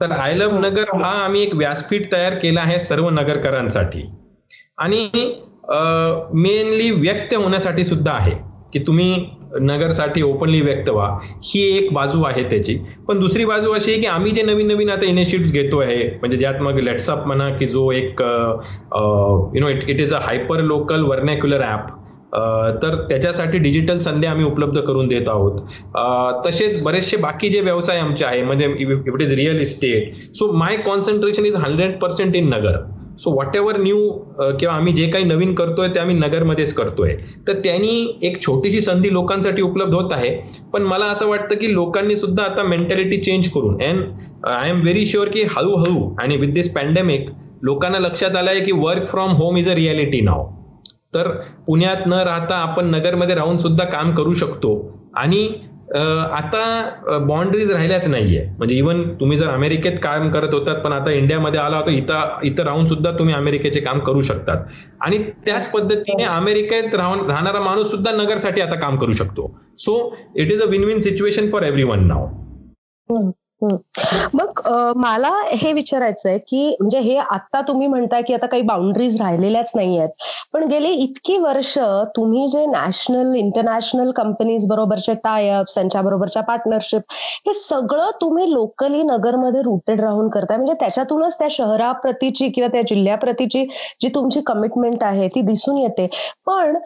तर 0.00 0.10
आय 0.12 0.34
लव्ह 0.34 0.58
नगर 0.60 0.94
हा 0.94 1.10
आम्ही 1.24 1.42
एक 1.42 1.54
व्यासपीठ 1.54 2.12
तयार 2.12 2.34
केला 2.38 2.60
आहे 2.60 2.78
सर्व 2.80 3.08
नगरकरांसाठी. 3.10 4.02
आणि 4.78 5.08
मेनली 6.34 6.90
व्यक्त 6.90 7.34
होण्यासाठी 7.34 7.84
सुद्धा 7.84 8.12
आहे 8.12 8.34
की 8.72 8.78
तुम्ही 8.86 9.14
नगरसाठी 9.60 10.22
ओपनली 10.22 10.60
व्यक्त 10.60 10.88
व्हा. 10.90 11.08
ही 11.44 11.60
एक 11.76 11.92
बाजू 11.94 12.22
आहे 12.24 12.42
त्याची. 12.50 12.76
पण 13.08 13.20
दुसरी 13.20 13.44
बाजू 13.44 13.72
अशी 13.72 13.92
आहे 13.92 14.00
की 14.00 14.06
आम्ही 14.06 14.32
जे 14.32 14.42
नवीन 14.42 14.66
नवीन 14.68 14.90
आता 14.90 15.06
इनिशिएटिव्ह 15.06 15.62
घेतो 15.62 15.78
आहे 15.80 16.02
म्हणजे 16.18 16.36
ज्यात 16.36 16.60
मग 16.62 16.78
लेट्सअप 16.80 17.26
म्हणा 17.26 17.48
की 17.58 17.66
जो 17.66 17.90
एक 17.92 18.22
you 18.22 19.60
know 19.60 19.68
it 19.68 19.88
it 19.90 20.00
is 20.00 20.14
a 20.14 20.18
hyper 20.22 20.60
local 20.62 21.02
vernacular 21.04 21.64
app 21.72 21.86
तर 22.32 22.96
त्याच्यासाठी 23.08 23.58
डिजिटल 23.58 23.98
संधी 23.98 24.26
आम्ही 24.26 24.44
उपलब्ध 24.46 24.80
करून 24.80 25.08
देत 25.08 25.28
आहोत. 25.28 25.60
तसेच 26.46 26.82
बरेचसे 26.82 27.16
बाकी 27.16 27.48
जे 27.48 27.60
व्यवसाय 27.60 27.98
आमचे 27.98 28.24
आहे 28.24 28.42
म्हणजे 28.42 28.66
it 28.78 29.22
is 29.22 29.32
real 29.32 29.60
estate. 29.60 30.14
So 30.36 30.52
my 30.52 30.76
concentration 30.76 31.46
is 31.46 31.56
hundred 31.56 31.98
percent 32.00 32.36
in 32.36 32.48
Nagar. 32.54 32.76
So 33.18 33.30
whatever 33.56 33.76
new 33.80 34.10
किंवा 34.58 34.74
आम्ही 34.74 34.92
जे 34.94 35.06
काही 35.10 35.24
नवीन 35.24 35.54
करतोय 35.54 35.88
ते 35.94 36.00
आम्ही 36.00 36.14
नगरमध्येच 36.16 36.72
करतोय. 36.74 37.14
तर 37.48 37.58
त्यांनी 37.64 38.18
एक 38.22 38.40
छोटीशी 38.42 38.80
संधी 38.80 39.12
लोकांसाठी 39.12 39.62
उपलब्ध 39.62 39.94
होत 39.94 40.12
आहे. 40.12 40.30
पण 40.72 40.82
मला 40.82 41.06
असं 41.06 41.28
वाटतं 41.28 41.56
की 41.60 41.72
लोकांनी 41.72 42.16
सुद्धा 42.16 42.44
आता 42.44 42.62
मेंटॅलिटी 42.62 43.16
चेंज 43.16 43.48
करून 43.54 43.82
and 43.82 44.46
I 44.48 44.70
am 44.70 44.80
very 44.82 45.04
sure 45.06 45.28
की 45.28 45.42
हळूहळू 45.50 46.08
आणि 46.20 46.36
विथ 46.36 46.52
दिस 46.54 46.72
पॅन्डेमिक 46.74 47.28
लोकांना 47.62 47.98
लक्षात 47.98 48.36
आलं 48.36 48.50
आहे 48.50 48.60
की 48.60 48.72
work 48.72 49.08
from 49.08 49.30
home 49.36 49.56
is 49.56 49.68
a 49.70 49.74
reality 49.74 50.20
now 50.20 50.46
तर 51.14 51.28
पुण्यात 51.66 52.06
न 52.06 52.12
राहता 52.26 52.56
आपण 52.62 52.90
नगरमध्ये 52.94 53.34
राहून 53.34 53.56
सुद्धा 53.56 53.84
काम 53.84 54.14
करू 54.14 54.32
शकतो. 54.32 54.76
आणि 55.16 55.48
आता 56.32 57.18
बाउंड्रीज 57.26 57.70
राहिल्याच 57.72 58.06
नाहीये. 58.08 58.44
म्हणजे 58.58 58.74
इव्हन 58.76 59.02
तुम्ही 59.20 59.36
जर 59.36 59.48
अमेरिकेत 59.48 59.92
काम 60.02 60.30
करत 60.30 60.54
होतात 60.54 60.82
पण 60.84 60.92
आता 60.92 61.10
इंडियामध्ये 61.10 61.60
आला 61.60 61.76
होता 61.76 61.90
इथं 61.90 62.44
इथं 62.46 62.64
राहून 62.64 62.86
सुद्धा 62.86 63.10
तुम्ही 63.18 63.34
अमेरिकेचे 63.34 63.80
काम 63.80 63.98
करू 64.00 64.20
शकतात. 64.20 64.64
आणि 65.00 65.18
त्याच 65.46 65.70
पद्धतीने 65.72 66.24
अमेरिकेत 66.24 66.94
राहून 66.94 67.30
राहणारा 67.30 67.60
माणूस 67.60 67.90
सुद्धा 67.90 68.12
नगरसाठी 68.16 68.60
आता 68.60 68.78
काम 68.80 68.96
करू 68.98 69.12
शकतो. 69.12 69.50
So 69.78 69.96
it 70.36 70.52
is 70.52 70.62
a 70.62 70.66
win 70.70 70.84
win 70.84 71.00
situation 71.00 71.50
for 71.50 71.62
everyone 71.84 72.06
now 72.08 72.26
मग 73.62 74.60
मला 74.96 75.32
हे 75.52 75.72
विचारायचं 75.72 76.28
आहे 76.28 76.38
की 76.38 76.68
म्हणजे 76.70 76.98
हे 77.00 77.16
आता 77.16 77.60
तुम्ही 77.60 77.86
म्हणताय 77.86 78.22
की 78.22 78.34
आता 78.34 78.46
काही 78.46 78.62
बाउंड्रीज 78.62 79.20
राहिलेल्याच 79.20 79.72
नाही 79.74 79.98
आहेत 79.98 80.10
पण 80.52 80.64
गेले 80.64 80.88
इतकी 80.90 81.36
वर्ष 81.38 81.76
तुम्ही 82.16 82.46
जे 82.48 82.64
नॅशनल 82.66 83.34
इंटरनॅशनल 83.36 84.10
कंपनीज 84.12 84.66
बरोबरचे 84.68 85.14
टायअप्स 85.24 85.74
त्यांच्या 85.74 86.02
बरोबरच्या 86.02 86.42
पार्टनरशिप 86.42 87.12
हे 87.46 87.52
सगळं 87.54 88.10
तुम्ही 88.20 88.50
लोकली 88.52 89.02
नगरमध्ये 89.02 89.62
रुटेड 89.62 90.00
राहून 90.00 90.28
करताय. 90.28 90.56
म्हणजे 90.56 90.74
त्याच्यातूनच 90.80 91.38
त्या 91.38 91.48
शहराप्रतीची 91.50 92.48
किंवा 92.48 92.68
त्या 92.72 92.82
जिल्ह्याप्रतीची 92.88 93.64
जी 94.00 94.08
तुमची 94.14 94.40
कमिटमेंट 94.46 95.02
आहे 95.04 95.28
ती 95.28 95.40
दिसून 95.42 95.78
येते. 95.78 96.06
पण 96.46 96.76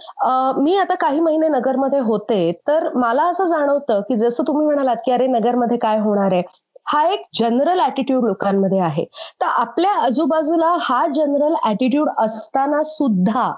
मी 0.58 0.76
आता 0.76 0.94
काही 1.00 1.20
महिने 1.20 1.48
नगरमध्ये 1.48 2.00
होते 2.00 2.50
तर 2.68 2.88
मला 2.96 3.24
असं 3.24 3.46
जाणवतं 3.46 4.00
की 4.08 4.16
जसं 4.18 4.44
तुम्ही 4.46 4.66
म्हणालात 4.66 4.96
की 5.06 5.12
अरे 5.12 5.26
नगरमध्ये 5.28 5.78
काय 5.78 5.98
होणार 6.00 6.32
आहे? 6.32 6.42
हा 6.86 7.02
एक 7.08 7.22
जनरल 7.34 7.80
ऍटिट्यूड 7.80 8.24
लोकांमध्ये 8.26 8.78
आहे. 8.80 9.04
तर 9.40 9.46
आपल्या 9.46 9.90
आजूबाजूला 10.04 10.76
हा 10.80 11.06
जनरल 11.14 11.54
ऍटिट्यूड 11.66 12.08
असताना 12.18 12.82
सुद्धा 12.82 13.50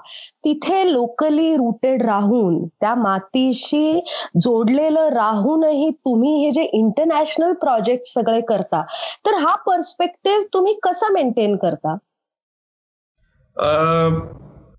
तिथे 0.43 0.91
लोकली 0.91 1.55
रुटेड 1.55 2.03
राहून 2.03 2.63
त्या 2.65 2.93
मातीशी 2.95 3.99
जोडलेलं 4.41 5.09
राहूनही 5.09 5.89
तुम्ही 5.89 6.33
हे 6.45 6.51
जे 6.51 6.63
इंटरनॅशनल 6.73 7.53
प्रोजेक्ट 7.53 8.07
सगळे 8.07 8.41
करता 8.41 8.81
तर 9.25 9.35
हा 9.35 9.55
पर्स्पेक्टिव्ह 9.65 10.43
तुम्ही 10.53 10.73
कसा 10.83 11.11
मेंटेन 11.11 11.55
करता? 11.55 11.95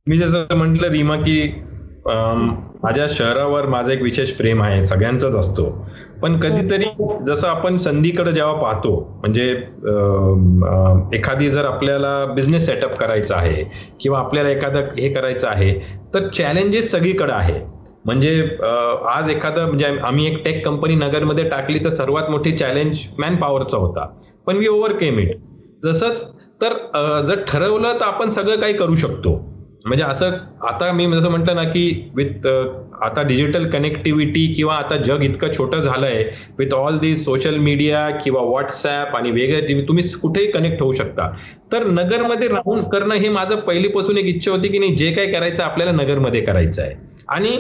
मी 0.07 0.19
जसं 0.19 0.57
म्हटलं 0.57 0.89
रीमा 0.89 1.17
की 1.17 1.41
माझ्या 2.07 3.07
शहरावर 3.09 3.67
माझं 3.67 3.93
एक 3.93 4.03
विशेष 4.03 4.31
प्रेम 4.33 4.63
आहे 4.63 4.85
सगळ्यांचाच 4.87 5.35
असतो. 5.35 5.65
पण 6.23 6.39
कधीतरी 6.41 6.85
जसं 7.27 7.49
आपण 7.49 7.77
संधीकडे 7.77 8.33
जेव्हा 8.33 8.53
पाहतो 8.55 8.93
म्हणजे 9.17 9.49
एखादी 11.17 11.49
जर 11.49 11.65
आपल्याला 11.65 12.25
बिझनेस 12.35 12.67
सेटअप 12.67 12.97
करायचा 12.99 13.37
आहे 13.37 13.65
किंवा 14.01 14.19
आपल्याला 14.19 14.49
एखादं 14.49 14.89
हे 14.99 15.13
करायचं 15.15 15.49
आहे 15.49 15.73
तर 16.15 16.29
चॅलेंजेस 16.29 16.91
सगळीकडे 16.91 17.33
आहे. 17.33 17.61
म्हणजे 18.05 18.31
आज 19.09 19.31
एखादं 19.31 19.67
म्हणजे 19.67 19.87
आम्ही 20.05 20.27
एक 20.27 20.45
टेक 20.45 20.65
कंपनी 20.65 20.95
नगरमध्ये 20.95 21.49
टाकली 21.49 21.79
तर 21.85 21.89
सर्वात 21.91 22.31
मोठी 22.31 22.51
चॅलेंज 22.59 22.99
मॅन 23.19 23.37
पॉवरचा 23.37 23.77
होता. 23.77 24.07
पण 24.47 24.57
वी 24.57 24.67
ओव्हर 24.69 24.93
केम 24.97 25.19
इट 25.19 25.37
जसंच 25.85 26.25
तर 26.63 26.73
जर 27.27 27.43
ठरवलं 27.49 27.93
तर 27.93 28.05
आपण 28.05 28.29
सगळं 28.29 28.61
काही 28.61 28.73
करू 28.73 28.95
शकतो. 28.95 29.35
म्हणजे 29.87 30.05
असं 30.05 30.31
आता 30.69 30.91
मी 30.93 31.07
जसं 31.13 31.31
म्हटलं 31.31 31.57
ना 31.57 31.63
की 31.65 32.11
विथ 32.15 32.47
आता 33.03 33.23
डिजिटल 33.23 33.69
कनेक्टिव्हिटी 33.71 34.47
किंवा 34.55 34.75
आता 34.75 34.97
जग 34.97 35.23
इतकं 35.23 35.53
छोटं 35.57 35.81
झालंय 35.81 36.23
with 36.59 36.75
all 36.75 36.99
the 36.99 37.15
social 37.17 37.57
media 37.59 38.09
किंवा 38.25 38.43
व्हॉट्सॲप 38.43 39.17
आणि 39.17 39.31
वेगळे 39.31 39.61
तुम्ही 39.89 40.05
कुठेही 40.23 40.51
कनेक्ट 40.51 40.83
होऊ 40.83 40.93
शकता. 40.93 41.31
तर 41.73 41.87
नगरमध्ये 41.87 42.49
राहून 42.49 42.83
करणं 42.89 43.15
हे 43.15 43.29
माझं 43.29 43.61
पहिलीपासून 43.61 44.19
एक 44.19 44.25
इच्छा 44.27 44.51
होती 44.51 44.69
की 44.69 44.79
नाही 44.79 44.97
जे 44.97 45.11
काय 45.13 45.27
करायचं 45.27 45.63
आपल्याला 45.63 45.93
नगरमध्ये 45.93 46.41
करायचं 46.41 46.83
आहे. 46.83 46.95
आणि 47.29 47.57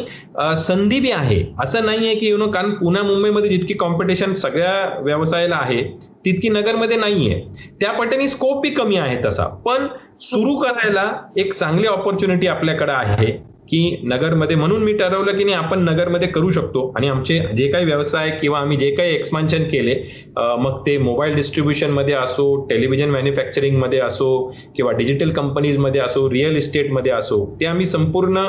संधी 0.56 1.00
बी 1.00 1.10
आहे. 1.10 1.42
असं 1.60 1.86
नाहीये 1.86 2.14
की 2.14 2.28
यु 2.28 2.36
नो 2.36 2.46
कारण 2.50 2.74
पुण्या 2.74 3.02
मुंबईमध्ये 3.04 3.50
जितकी 3.50 3.74
कॉम्पिटिशन 3.74 4.32
सगळ्या 4.34 5.00
व्यवसायाला 5.02 5.56
आहे 5.56 5.82
तितकी 6.26 6.48
नगरमध्ये 6.48 6.96
नाहीये. 6.96 7.40
त्या 7.80 7.92
पटीने 7.92 8.28
स्कोप 8.28 8.62
बी 8.62 8.70
कमी 8.74 8.96
आहे 8.96 9.16
तसा. 9.24 9.46
पण 9.66 9.86
सुरू 10.20 10.54
करायला 10.58 11.10
एक 11.38 11.52
चांगली 11.54 11.86
ऑपॉर्च्युनिटी 11.88 12.46
आपल्याकडे 12.46 12.92
आहे 12.92 13.30
की 13.70 13.78
नगरमध्ये 14.04 14.56
म्हणून 14.56 14.82
मी 14.84 14.92
ठरवलं 14.98 15.36
की 15.38 15.44
नाही 15.44 15.56
आपण 15.56 15.78
नगरमध्ये 15.84 16.28
करू 16.28 16.50
शकतो. 16.50 16.86
आणि 16.96 17.08
आमचे 17.08 17.38
जे 17.56 17.66
काही 17.72 17.84
व्यवसाय 17.84 18.30
किंवा 18.40 18.58
आम्ही 18.58 18.76
जे 18.76 18.90
काही 18.96 19.14
एक्सपान्शन 19.14 19.64
केले 19.70 19.94
मग 20.36 20.80
ते 20.86 20.96
मोबाईल 20.98 21.34
डिस्ट्रीब्युशनमध्ये 21.34 22.14
असो 22.14 22.54
टेलिव्हिजन 22.70 23.10
मॅन्युफॅक्चरिंगमध्ये 23.10 24.00
असो 24.00 24.30
किंवा 24.76 24.92
डिजिटल 24.92 25.30
कंपनीजमध्ये 25.32 26.00
असो 26.00 26.28
रिअल 26.30 26.56
इस्टेटमध्ये 26.56 27.12
असो 27.12 27.44
ते 27.60 27.66
आम्ही 27.66 27.86
संपूर्ण 27.86 28.46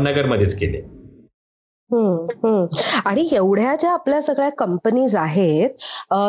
नगरमध्येच 0.00 0.58
केले. 0.58 0.82
आणि 3.04 3.28
एवढ्या 3.32 3.74
ज्या 3.80 3.92
आपल्या 3.92 4.20
सगळ्या 4.22 4.48
कंपनीज 4.50 5.16
आहेत 5.16 5.70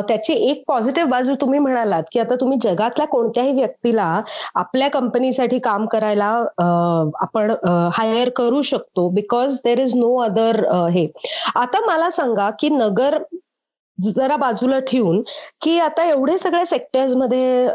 त्याची 0.07 0.33
एक 0.49 0.63
पॉझिटिव्ह 0.67 1.09
बाजू 1.09 1.35
तुम्ही 1.41 1.59
म्हणालात 1.59 2.03
की 2.11 2.19
आता 2.19 2.35
तुम्ही 2.35 2.57
जगातल्या 2.63 3.07
कोणत्याही 3.07 3.51
व्यक्तीला 3.51 4.21
आपल्या 4.55 4.89
कंपनीसाठी 4.89 5.59
काम 5.59 5.85
करायला 5.85 6.25
आपण 7.21 7.51
हायर 7.93 8.29
करू 8.29 8.61
शकतो 8.61 9.07
because 9.09 9.59
there 9.65 9.79
is 9.79 9.95
no 9.95 10.15
other 10.21 10.63
हे. 10.89 11.07
आता 11.55 11.85
मला 11.85 12.09
सांगा 12.09 12.49
की 12.59 12.69
नगर 12.69 13.17
जरा 13.97 14.35
बाजूला 14.35 14.79
ठेवून 14.79 15.21
की 15.61 15.77
आता 15.79 16.03
एवढे 16.05 16.37
सगळ्या 16.37 16.65
सेक्टर्समध्ये 16.65 17.67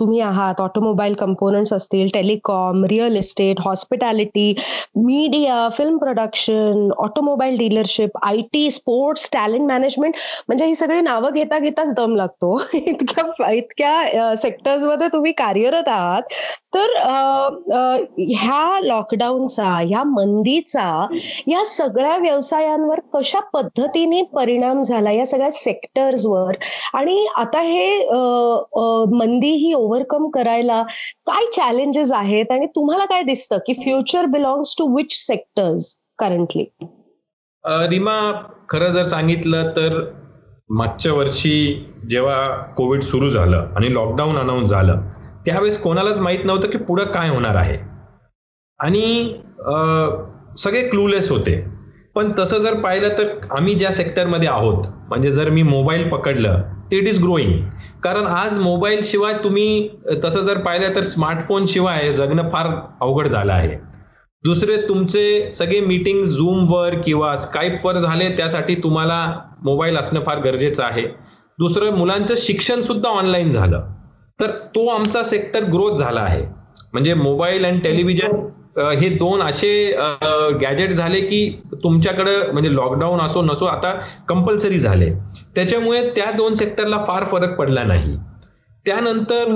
तुम्ही 0.00 0.20
आहात 0.20 0.60
ऑटोमोबाईल 0.60 1.14
कंपोनंट्स 1.14 1.72
असतील 1.72 2.08
telecom 2.14 2.84
real 2.84 3.16
estate 3.16 3.60
hospitality 3.60 4.52
media 4.96 5.68
film 5.72 5.96
production 5.98 6.88
automobile 6.98 7.56
dealership 7.58 8.18
I 8.22 8.40
T 8.52 8.70
sports 8.70 9.28
talent 9.32 9.66
management 9.68 10.14
म्हणजे 10.48 10.66
ही 10.66 10.74
सगळी 10.74 11.00
नावं 11.00 11.30
घेता 11.32 11.58
घेताच 11.58 11.92
दम 11.94 12.16
लागतो. 12.16 12.56
इतक्या 12.74 13.50
इतक्या 13.52 14.34
सेक्टर्समध्ये 14.36 15.08
तुम्ही 15.08 15.32
कार्यरत 15.32 15.88
आहात. 15.88 16.22
तर 16.74 16.92
ह्या 18.18 18.78
लॉकडाऊनचा 18.82 19.64
ह्या 19.78 20.02
मंदीचा 20.06 20.84
या 21.46 21.64
सगळ्या 21.66 22.16
व्यवसायांवर 22.16 23.00
कशा 23.14 23.40
पद्धतीने 23.54 24.22
परिणाम 24.34 24.82
झाला? 24.82 25.10
या 25.12 25.26
सगळ्या 25.26 25.50
सेक्टर्सवर 25.64 26.56
आणि 26.94 27.26
आता 27.36 27.60
हे 27.60 27.98
मंदी 29.18 29.50
ही 29.50 29.72
ओव्हरकम 29.72 30.30
करायला 30.30 30.82
काय 31.26 31.46
चॅलेंजेस 31.56 32.12
आहेत 32.12 32.50
आणि 32.50 32.66
तुम्हाला 32.66 33.04
काय 33.04 33.22
दिसतं 33.22 33.58
की 33.58 33.72
future 33.72 34.26
belongs 34.26 34.74
to 34.78 34.96
which 34.96 35.12
sectors 35.26 35.94
currently 36.18 36.64
Reema 37.64 38.18
खरं 38.68 38.92
जर 38.92 39.04
सांगितलं 39.04 39.70
तर 39.70 39.98
मागच्या 40.70 41.12
वर्षी 41.12 41.54
जेव्हा 42.10 42.46
कोविड 42.76 43.02
सुरू 43.02 43.28
झालं 43.28 43.66
आणि 43.76 43.92
लॉकडाऊन 43.94 44.38
अनाऊन्स 44.38 44.68
झालं 44.68 45.00
त्यावेळेस 45.46 45.80
कोणालाच 45.82 46.20
माहीत 46.20 46.44
नव्हतं 46.44 46.70
की 46.70 46.78
पुढं 46.78 47.04
काय 47.04 47.28
होणार 47.28 47.54
आहे. 47.54 47.76
आणि 48.80 49.34
सगळे 50.56 50.88
क्लूलेस 50.88 51.30
होते. 51.30 51.54
पण 52.16 52.32
तसं 52.38 52.58
जर 52.58 52.74
पाहिलं 52.80 53.08
तर 53.08 53.28
आम्ही 53.50 53.74
ज्या 53.74 53.92
सेक्टरमध्ये 53.92 54.48
आहोत 54.48 54.86
म्हणजे 55.08 55.30
जर 55.30 55.50
मी 55.50 55.62
मोबाईल 55.62 56.08
पकडलं 56.08 56.62
इट 56.92 57.08
इज 57.08 57.22
ग्रोईंग 57.22 57.52
कारण 58.04 58.26
आज 58.26 58.58
मोबाईल 58.58 59.00
शिवाय 59.04 59.32
तुम्ही 59.44 59.88
तसं 60.24 60.42
जर 60.42 60.58
पाहिलं 60.58 60.94
तर 60.96 61.02
स्मार्टफोन 61.02 61.66
शिवाय 61.66 62.12
जगणं 62.12 62.50
फार 62.50 62.66
अवघड 63.00 63.28
झालं 63.28 63.52
आहे. 63.52 63.76
दुसरे 64.44 64.76
तुमचे 64.88 65.50
सगळे 65.50 65.80
मीटिंग 65.80 66.24
झूमवर 66.24 66.94
किंवा 66.94 67.36
स्काईपवर 67.36 67.98
झाले 67.98 68.28
त्यासाठी 68.36 68.74
तुम्हाला 68.74 69.20
मोबाईल 69.62 69.96
असणं 69.96 70.20
फार 70.26 70.40
गरजेचं 70.40 70.84
आहे. 70.84 71.02
दुसरं 71.58 71.96
मुलांचं 71.96 72.34
शिक्षण 72.36 72.80
सुद्धा 72.80 73.10
ऑनलाईन 73.10 73.50
झालं. 73.50 73.82
तर 74.40 74.50
तो 74.74 74.86
आमचा 74.88 75.22
सेक्टर 75.22 75.64
ग्रोथ 75.64 75.96
झाला 75.96 76.20
आहे. 76.20 76.42
म्हणजे 76.92 77.14
मोबाईल 77.14 77.64
अँड 77.64 77.82
टेलिव्हिजन 77.84 78.32
हे 78.76 79.08
दोन 79.08 79.42
असे 79.42 79.72
गॅजेट 80.60 80.92
झाले 80.92 81.20
की 81.20 81.48
तुमच्याकडं 81.82 82.52
म्हणजे 82.52 82.74
लॉकडाऊन 82.74 83.20
असो 83.20 83.42
नसो 83.42 83.64
आता 83.66 83.92
कंपल्सरी 84.28 84.78
झाले. 84.78 85.10
त्याच्यामुळे 85.56 86.00
त्या 86.16 86.30
दोन 86.36 86.54
सेक्टरला 86.54 87.02
फार 87.06 87.24
फरक 87.24 87.56
पडला 87.58 87.82
नाही. 87.84 88.16
त्यानंतर 88.86 89.50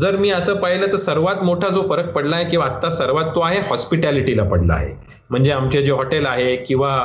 जर 0.00 0.16
मी 0.16 0.30
असं 0.30 0.56
पाहिलं 0.60 0.92
तर 0.92 0.96
सर्वात 0.96 1.42
मोठा 1.44 1.68
जो 1.68 1.82
फरक 1.88 2.08
पडला 2.12 2.36
आहे 2.36 2.44
किंवा 2.50 2.66
आता 2.66 2.90
सर्वात 2.90 3.34
तो 3.34 3.40
आहे 3.40 3.60
हॉस्पिटॅलिटीला 3.68 4.44
पडला 4.44 4.74
आहे. 4.74 4.94
म्हणजे 5.30 5.52
आमचे 5.52 5.82
जे 5.82 5.92
हॉटेल 5.92 6.26
आहे 6.26 6.56
किंवा 6.56 6.96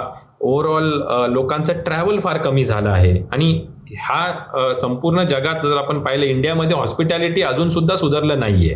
ओव्हरऑल 0.41 1.31
लोकांचं 1.33 1.81
ट्रॅव्हल 1.85 2.19
फार 2.19 2.37
कमी 2.37 2.63
झालं 2.63 2.89
आहे. 2.89 3.13
आणि 3.33 3.51
ह्या 3.89 4.73
संपूर्ण 4.81 5.23
जगात 5.23 5.65
जर 5.65 5.77
आपण 5.77 5.99
पाहिलं 6.03 6.25
इंडियामध्ये 6.25 6.77
हॉस्पिटॅलिटी 6.77 7.41
अजून 7.41 7.69
सुद्धा 7.69 7.95
सुधारलं 7.95 8.39
नाहीये. 8.39 8.75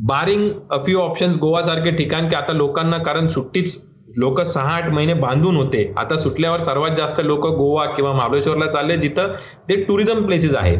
Barring 0.00 0.50
a 0.70 0.76
few 0.84 0.98
options 0.98 1.38
Goa 1.38 1.60
सारखे 1.62 1.90
ठिकाण 1.90 2.28
की 2.28 2.34
आता 2.36 2.52
लोकांना 2.52 2.98
कारण 2.98 3.26
सुट्टीच 3.28 3.76
लोक 4.16 4.40
सहा 4.40 4.74
आठ 4.74 4.88
महिने 4.88 5.14
बांधून 5.14 5.56
होते. 5.56 5.92
आता 5.96 6.16
सुटल्यावर 6.16 6.60
सर्वात 6.60 6.90
जास्त 6.90 7.20
लोक 7.20 7.46
गोवा 7.46 7.84
किंवा 7.86 8.12
महाबळेश्वरला 8.12 8.66
चालले 8.66 8.96
जिथं 8.96 9.34
ते 9.68 9.76
टुरिझम 9.84 10.24
प्लेसेस 10.26 10.54
आहेत. 10.54 10.78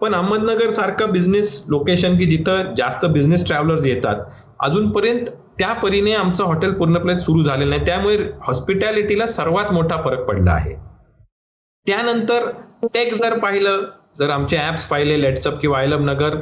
पण 0.00 0.14
अहमदनगर 0.14 0.70
सारखं 0.70 1.10
बिझनेस 1.10 1.64
लोकेशन 1.68 2.16
की 2.18 2.26
जिथं 2.26 2.74
जास्त 2.78 3.06
बिझनेस 3.06 3.46
ट्रॅव्हलर्स 3.46 3.86
येतात. 3.86 4.24
अजूनपर्यंत 4.60 5.30
त्या 5.58 5.72
परीने 5.72 6.12
आमचं 6.14 6.44
हॉटेल 6.44 6.72
पूर्णपणे 6.72 7.20
सुरू 7.20 7.42
झालेलं 7.42 7.70
नाही. 7.70 7.86
त्यामुळे 7.86 8.16
हॉस्पिटॅलिटीला 8.46 9.26
सर्वात 9.26 9.72
मोठा 9.72 10.02
फरक 10.04 10.24
पडला 10.24 10.52
आहे. 10.52 10.74
त्यानंतर 11.86 12.50
टेक 12.84 13.14
जर 13.14 13.38
पाहिलं 13.38 13.80
जर 14.16 14.30
आमचे 14.30 14.56
ऍप्स 14.58 14.84
पाहिले 14.86 15.20
लेट्सअप 15.20 15.58
किंवा 15.60 15.78
आय 15.78 15.86
नगर 16.00 16.34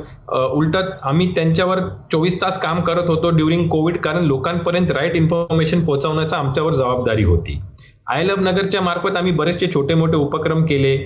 उलट 0.52 0.76
आम्ही 1.02 1.26
त्यांच्यावर 1.34 1.80
चोवीस 2.12 2.40
तास 2.40 2.58
काम 2.62 2.80
करत 2.84 3.08
होतो 3.08 3.30
ड्युरिंग 3.36 3.68
कोविड 3.68 3.98
कारण 4.04 4.24
लोकांपर्यंत 4.24 4.90
राईट 4.92 5.16
इन्फॉर्मेशन 5.16 5.84
पोहोचवण्याचा 5.84 6.36
आमच्यावर 6.36 6.74
जबाबदारी 6.74 7.24
होती. 7.24 7.60
आय 8.08 8.24
नगरच्या 8.38 8.80
मार्फत 8.82 9.16
आम्ही 9.16 9.32
बरेचसे 9.32 9.66
छोटे 9.74 9.94
मोठे 9.94 10.16
उपक्रम 10.16 10.64
केले. 10.66 10.96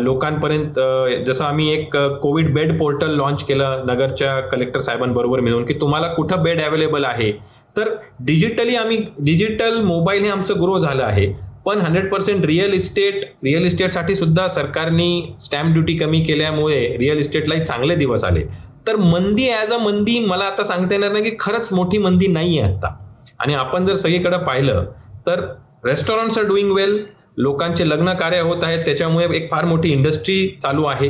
लोकांपर्यंत 0.00 0.78
जसं 1.26 1.44
आम्ही 1.44 1.68
एक 1.72 1.96
कोविड 2.22 2.52
बेड 2.54 2.78
पोर्टल 2.78 3.14
लॉन्च 3.16 3.42
केलं 3.48 3.82
नगरच्या 3.86 4.38
कलेक्टर 4.50 4.80
साहेबांबरोबर 4.80 5.40
मिळून 5.40 5.64
की 5.64 5.74
तुम्हाला 5.80 6.06
कुठं 6.14 6.42
बेड 6.42 6.62
अवेलेबल 6.62 7.04
आहे? 7.04 7.30
तर 7.76 7.94
डिजिटली 8.20 8.74
आम्ही 8.76 8.98
डिजिटल 9.18 9.80
मोबाईल 9.82 10.22
हे 10.22 10.30
आमचं 10.30 10.60
ग्रो 10.62 10.78
झालं 10.78 11.02
आहे. 11.04 11.32
पण 11.66 11.80
hundred 11.80 12.10
percent 12.12 12.44
real 12.46 12.72
estate 12.74 13.24
real 13.44 13.64
इस्टेटसाठी 13.66 14.14
सुद्धा 14.14 14.46
सरकारने 14.48 15.10
स्टॅम्प 15.40 15.72
ड्युटी 15.72 15.96
कमी 15.98 16.20
केल्यामुळे 16.24 16.80
रिअल 16.98 17.18
इस्टेटलाही 17.18 17.64
चांगले 17.64 17.94
दिवस 17.96 18.24
आले. 18.24 18.42
तर 18.86 18.96
मंदी 18.96 19.48
ॲज 19.50 19.72
अ 19.72 19.78
मंदी 19.78 20.18
मला 20.18 20.44
आता 20.44 20.64
सांगता 20.64 20.94
येणार 20.94 21.12
नाही 21.12 21.24
की 21.24 21.36
खरंच 21.40 21.72
मोठी 21.72 21.98
मंदी 21.98 22.26
नाही 22.26 22.58
आहे 22.58 22.72
आता. 22.72 22.94
आणि 23.40 23.54
आपण 23.54 23.84
जर 23.84 23.94
सगळीकडे 23.94 24.38
पाहिलं 24.46 24.84
तर 25.26 25.40
रेस्टॉरंट्स 25.84 26.38
आर 26.38 26.44
डुईंग 26.44 26.72
वेल 26.72 27.02
लोकांचे 27.36 27.88
लग्न 27.88 28.12
कार्य 28.12 28.40
होत 28.40 28.64
आहेत 28.64 28.84
त्याच्यामुळे 28.84 29.26
एक 29.36 29.50
फार 29.50 29.64
मोठी 29.64 29.92
इंडस्ट्री 29.92 30.46
चालू 30.62 30.84
आहे. 30.84 31.08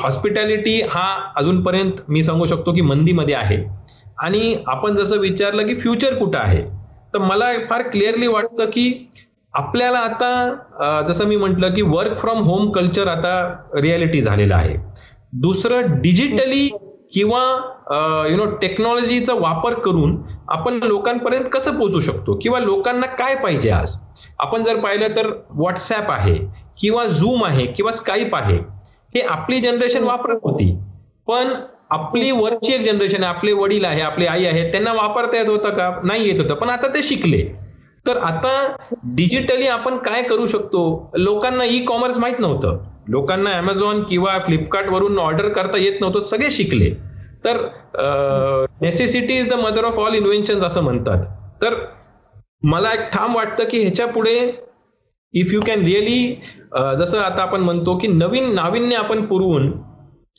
हॉस्पिटॅलिटी 0.00 0.80
हा 0.90 1.08
अजूनपर्यंत 1.36 2.00
मी 2.08 2.22
सांगू 2.22 2.44
शकतो 2.44 2.72
की 2.74 2.80
मंदीमध्ये 2.80 3.34
आहे. 3.34 3.58
आणि 4.18 4.54
आपण 4.66 4.96
जसं 4.96 5.18
विचारलं 5.18 5.66
की 5.66 5.74
फ्युचर 5.74 6.14
कुठं 6.14 6.38
आहे? 6.38 6.62
तर 7.14 7.18
मला 7.20 7.50
फार 7.70 7.82
क्लिअरली 7.82 8.26
वाटतं 8.26 8.70
की 8.70 9.08
आपल्याला 9.54 9.98
आता 9.98 11.02
जसं 11.08 11.26
मी 11.28 11.36
म्हटलं 11.36 11.74
की 11.74 11.82
वर्क 11.82 12.18
फ्रॉम 12.18 12.38
होम 12.44 12.70
कल्चर 12.72 13.08
आता 13.08 13.32
रियालिटी 13.74 14.20
झालेलं 14.20 14.54
आहे. 14.54 14.76
दुसरं 15.32 16.00
डिजिटली 16.00 16.68
किंवा 17.12 17.40
यु 18.30 18.36
नो 18.36 18.44
टेक्नॉलॉजीचा 18.56 19.34
वापर 19.34 19.74
करून 19.80 20.16
आपण 20.48 20.78
लोकांपर्यंत 20.82 21.44
कसं 21.52 21.78
पोहोचू 21.78 22.00
शकतो? 22.00 22.38
किंवा 22.42 22.58
लोकांना 22.60 23.06
काय 23.08 23.34
पाहिजे 23.42 23.70
आज? 23.70 23.96
आपण 24.38 24.64
जर 24.64 24.78
पाहिलं 24.80 25.16
तर 25.16 25.28
व्हॉट्सॲप 25.50 26.10
आहे 26.10 26.36
किंवा 26.80 27.04
झूम 27.06 27.44
आहे 27.44 27.66
किंवा 27.66 27.92
स्काईप 27.92 28.34
आहे 28.34 28.56
हे 29.14 29.20
आपली 29.20 29.60
जनरेशन 29.60 30.04
वापरत 30.04 30.38
होती. 30.42 30.72
पण 31.28 31.54
आपली 31.92 32.30
वरची 32.30 32.72
एक 32.72 32.80
जनरेशन 32.84 33.22
आहे 33.22 33.34
आपले 33.34 33.52
वडील 33.52 33.84
आहे 33.84 34.00
आपली 34.02 34.26
आई 34.26 34.44
आहे 34.46 34.70
त्यांना 34.72 34.92
वापरता 34.92 35.36
येत 35.38 35.48
होतं 35.48 35.70
का? 35.76 35.90
नाही 36.04 36.26
येत 36.28 36.40
होतं 36.40 36.54
पण 36.54 36.70
आता 36.70 36.94
ते 36.94 37.02
शिकले. 37.02 37.42
तर 38.06 38.16
आता 38.18 38.76
डिजिटली 39.16 39.66
आपण 39.68 39.96
काय 40.04 40.22
करू 40.22 40.46
शकतो? 40.46 41.10
लोकांना 41.16 41.64
ई 41.64 41.78
कॉमर्स 41.86 42.18
माहीत 42.18 42.40
नव्हतं. 42.40 42.78
लोकांना 43.08 43.50
अमेझॉन 43.58 44.02
किंवा 44.10 44.38
फ्लिपकार्ट 44.46 44.88
वरून 44.90 45.18
ऑर्डर 45.18 45.48
करता 45.48 45.78
येत 45.78 46.00
नव्हतं 46.00 46.20
सगळे 46.20 46.50
शिकले. 46.50 46.90
तर 47.44 47.66
necessity 48.80 49.38
is 49.38 49.48
the 49.50 49.54
mother 49.60 49.84
of 49.84 49.98
all 49.98 50.14
invention 50.14 50.64
असं 50.66 50.82
म्हणतात. 50.82 51.24
तर 51.62 51.74
मला 52.62 52.92
एक 52.92 53.08
ठाम 53.12 53.34
वाटतं 53.36 53.64
की 53.70 53.80
ह्याच्या 53.82 54.06
पुढे 54.08 54.36
इफ 55.34 55.52
यू 55.52 55.60
कॅन 55.66 55.84
रिअली 55.84 56.34
जसं 56.98 57.18
आता 57.20 57.42
आपण 57.42 57.60
म्हणतो 57.60 57.96
की 57.98 58.08
नवीन 58.08 58.54
नाविन्य 58.54 58.96
आपण 58.96 59.24
पुरवून 59.26 59.70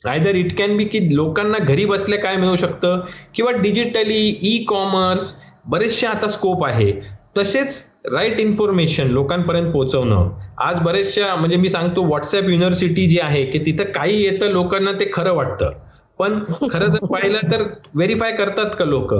आयदर 0.04 0.34
इट 0.36 0.56
कॅन 0.58 0.76
बी 0.76 0.84
की 0.84 0.98
लोकांना 1.16 1.58
घरी 1.58 1.84
बसल्या 1.84 2.18
काय 2.18 2.36
मिळू 2.36 2.56
शकतं 2.56 3.00
किंवा 3.34 3.52
डिजिटली 3.52 4.38
ई 4.42 4.64
कॉमर्स 4.68 5.32
बरेचसे 5.66 6.06
आता 6.06 6.28
स्कोप 6.28 6.64
आहे. 6.66 6.92
तसेच 7.38 7.82
राईट 8.14 8.40
इन्फॉर्मेशन 8.40 9.06
लोकांपर्यंत 9.06 9.72
पोहोचवणं. 9.72 10.28
आज 10.58 10.80
बरेचशा 10.80 11.34
म्हणजे 11.34 11.56
मी 11.56 11.68
सांगतो 11.68 12.02
व्हॉट्सअप 12.02 12.44
युनिव्हर्सिटी 12.44 13.06
जी 13.06 13.18
आहे 13.18 13.44
की 13.44 13.58
तिथं 13.58 13.84
काही 13.84 14.22
येतं 14.22 14.50
लोकांना 14.50 14.92
ते 14.92 15.10
खरं 15.12 15.32
वाटतं. 15.32 15.70
पण 16.18 16.38
खरं 16.70 16.92
जर 16.92 17.04
पाहिलं 17.04 17.52
तर 17.52 17.62
व्हेरीफाय 17.94 18.32
करतात 18.32 18.74
का 18.78 18.84
लोक? 18.84 19.14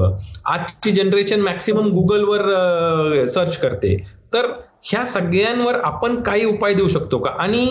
आजची 0.44 0.90
जनरेशन 0.90 1.40
मॅक्सिमम 1.40 1.88
गुगलवर 1.88 3.24
सर्च 3.26 3.56
करते. 3.56 3.96
तर 4.34 4.46
ह्या 4.82 5.04
सगळ्यांवर 5.04 5.74
आपण 5.74 6.22
काही 6.22 6.44
उपाय 6.44 6.74
देऊ 6.74 6.88
शकतो 6.88 7.18
का? 7.18 7.30
आणि 7.30 7.66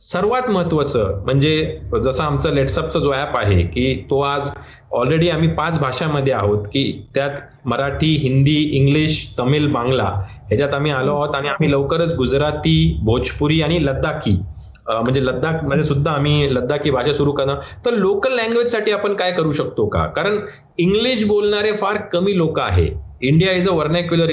सर्वात 0.00 0.48
महत्वाचं 0.50 1.20
म्हणजे 1.24 1.56
जसं 2.04 2.22
आमचं 2.24 2.54
लेट्सअपचा 2.54 2.98
जो 2.98 3.12
ऍप 3.14 3.36
आहे 3.36 3.62
की 3.62 3.94
तो 4.10 4.20
आज 4.20 4.50
ऑलरेडी 4.92 5.28
आम्ही 5.30 5.48
पाच 5.48 5.78
भाषामध्ये 5.80 6.32
आहोत 6.32 6.66
की 6.66 6.84
त्यात 7.14 7.66
मराठी 7.68 8.14
हिंदी 8.16 8.56
इंग्लिश 8.76 9.26
तमिळ 9.38 9.66
बांगला 9.72 10.04
ह्याच्यात 10.48 10.74
आम्ही 10.74 10.92
आलो 10.92 11.14
आहोत 11.14 11.34
आणि 11.34 11.48
आम्ही 11.48 11.70
लवकरच 11.72 12.14
गुजराती 12.16 12.98
भोजपुरी 13.04 13.60
आणि 13.62 13.84
लद्दाखी 13.86 14.36
म्हणजे 14.86 15.24
लद्दाखमध्ये 15.24 15.82
सुद्धा 15.82 16.10
आम्ही 16.10 16.54
लद्दाखी 16.54 16.90
भाषा 16.90 17.12
सुरू 17.12 17.32
करणं. 17.32 17.56
तर 17.86 17.94
लोकल 17.94 18.32
लँग्वेजसाठी 18.36 18.92
आपण 18.92 19.14
काय 19.16 19.30
करू 19.32 19.52
शकतो 19.52 19.86
का? 19.88 20.06
कारण 20.06 20.38
इंग्लिश 20.78 21.24
बोलणारे 21.24 21.72
फार 21.72 21.96
कमी 22.12 22.36
लोक 22.36 22.58
आहे. 22.60 22.88
India 23.22 23.52
is 23.52 23.68
a 23.68 23.72
vernacular 23.72 24.30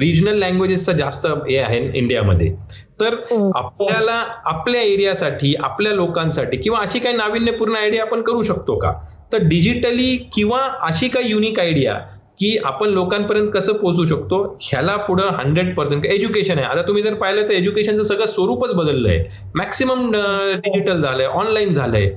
regional 0.00 0.38
लँग्वेजेसचा 0.38 0.92
जास्त 0.92 1.26
हे 1.26 1.56
आहे 1.58 1.80
इंडियामध्ये 1.92 2.54
तर 3.00 3.14
आपल्याला 3.56 4.24
आपल्या 4.44 4.82
एरियासाठी 4.82 5.54
आपल्या 5.60 5.92
लोकांसाठी 5.92 6.56
किंवा 6.56 6.78
अशी 6.78 6.98
काही 6.98 7.16
नाविन्यपूर्ण 7.16 7.76
आयडिया 7.76 8.02
आपण 8.02 8.22
करू 8.22 8.42
शकतो 8.42 8.78
का? 8.78 8.92
तर 9.32 9.42
डिजिटली 9.42 10.16
किंवा 10.32 10.60
अशी 10.80 11.08
काही 11.08 11.30
युनिक 11.30 11.60
आयडिया 11.60 11.98
की 12.40 12.56
आपण 12.64 12.88
लोकांपर्यंत 12.88 13.50
कसं 13.54 13.72
पोहोचू 13.72 14.04
शकतो 14.06 14.42
ह्याला 14.62 14.96
पुढं 15.06 15.28
हंड्रेड 15.36 15.74
पर्सेंट 15.76 16.06
एज्युकेशन 16.06 16.58
आहे. 16.58 16.66
आता 16.66 16.82
तुम्ही 16.88 17.02
जर 17.02 17.14
पाहिलं 17.14 17.48
तर 17.48 17.52
एज्युकेशनचं 17.52 18.02
सगळं 18.02 18.26
स्वरूपच 18.26 18.74
बदललंय. 18.74 19.24
मॅक्सिमम 19.56 20.10
डिजिटल 20.12 21.00
झालंय 21.00 21.26
ऑनलाईन 21.26 21.72
झालंय. 21.74 22.10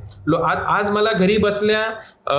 आज 0.67 0.91
मला 0.91 1.11
घरी 1.11 1.37
बसल्या 1.37 1.83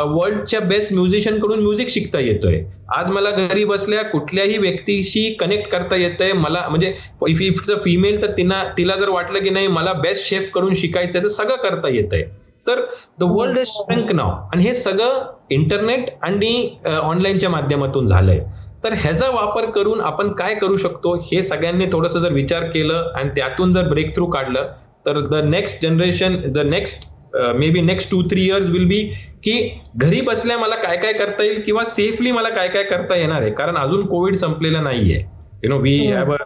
वर्ल्डच्या 0.06 0.60
बेस्ट 0.60 0.92
म्युझिशियनकडून 0.92 1.60
म्युझिक 1.60 1.88
शिकता 1.90 2.20
येतोय. 2.20 2.60
आज 2.96 3.10
मला 3.10 3.30
घरी 3.30 3.64
बसल्या 3.64 4.02
कुठल्याही 4.04 4.58
व्यक्तीशी 4.58 5.28
कनेक्ट 5.40 5.70
करता 5.72 5.96
येतंय 5.96 6.32
मला 6.32 6.66
म्हणजे 6.68 6.94
इफ 7.28 7.40
इफ 7.42 7.70
फिमेल 7.84 8.20
तर 8.22 8.30
तिला 8.36 8.62
तिला 8.78 8.96
जर 8.96 9.08
वाटलं 9.08 9.44
की 9.44 9.50
नाही 9.50 9.66
मला 9.68 9.92
बेस्ट 9.92 10.28
शेफकडून 10.28 10.74
शिकायचंय 10.74 11.22
तर 11.22 11.28
सगळं 11.28 11.56
करता 11.62 11.88
येतंय. 11.88 12.24
तर 12.66 12.80
the 13.20 13.24
world 13.28 13.58
is 13.58 13.66
shrunk 13.66 14.12
now 14.12 14.30
आणि 14.52 14.64
हे 14.64 14.74
सगळं 14.74 15.22
इंटरनेट 15.52 16.10
आणि 16.22 16.52
ऑनलाईनच्या 16.86 17.50
माध्यमातून 17.50 18.06
झालंय. 18.06 18.40
तर 18.84 18.94
ह्याचा 18.98 19.26
वापर 19.30 19.64
करून 19.70 20.00
आपण 20.00 20.32
काय 20.34 20.54
करू 20.54 20.76
शकतो 20.76 21.14
हे 21.24 21.42
सगळ्यांनी 21.46 21.86
थोडस 21.92 22.16
जर 22.16 22.32
विचार 22.32 22.64
केलं 22.70 23.12
आणि 23.16 23.30
त्यातून 23.36 23.72
जर 23.72 23.88
ब्रेक 23.88 24.14
थ्रू 24.14 24.26
काढलं 24.26 24.66
तर 25.06 25.20
the 25.26 25.42
next 25.44 25.82
generation 25.82 26.36
the 26.52 26.58
next 26.66 27.08
may 27.56 27.68
be 27.70 27.80
next 27.80 28.10
two 28.10 28.22
three 28.30 28.44
years 28.44 28.68
will 28.70 28.84
be 28.88 29.00
की 29.44 29.52
घरी 29.96 30.20
बसल्या 30.20 30.56
मला 30.58 30.74
काय 30.76 30.96
काय 30.96 31.12
करता 31.12 31.44
येईल 31.44 31.60
किंवा 31.66 31.84
सेफली 31.84 32.32
मला 32.32 32.48
काय 32.48 32.68
काय 32.68 32.82
करता 32.84 33.16
येणार 33.16 33.42
आहे. 33.42 33.50
कारण 33.50 33.76
अजून 33.76 34.06
कोविड 34.06 34.34
संपलेलं 34.36 34.84
नाहीये. 34.84 35.22
You 35.62 35.70
know 35.70 35.78
we 35.80 35.96
have 36.06 36.32
a 36.32 36.36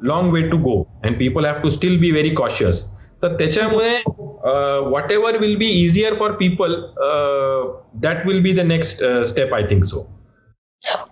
long 0.00 0.32
way 0.32 0.42
to 0.50 0.56
go 0.58 0.82
and 1.04 1.18
people 1.18 1.46
have 1.46 1.62
to 1.62 1.68
still 1.70 1.98
be 2.00 2.10
very 2.10 2.28
cautious 2.34 2.84
तर 3.22 3.36
त्याच्यामुळे 3.38 3.96
Uh, 4.44 4.82
whatever 4.82 5.38
will 5.38 5.56
be 5.56 5.66
easier 5.66 6.14
for 6.14 6.34
people, 6.34 6.72
uh, 7.00 7.82
that 8.00 8.24
will 8.26 8.42
be 8.42 8.52
the 8.52 8.64
next 8.64 9.00
uh, 9.02 9.24
step, 9.24 9.52
I 9.52 9.66
think 9.66 9.84
so. 9.84 10.08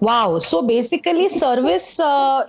Wow 0.05 0.39
so 0.39 0.61
basically 0.61 1.29
service 1.29 1.85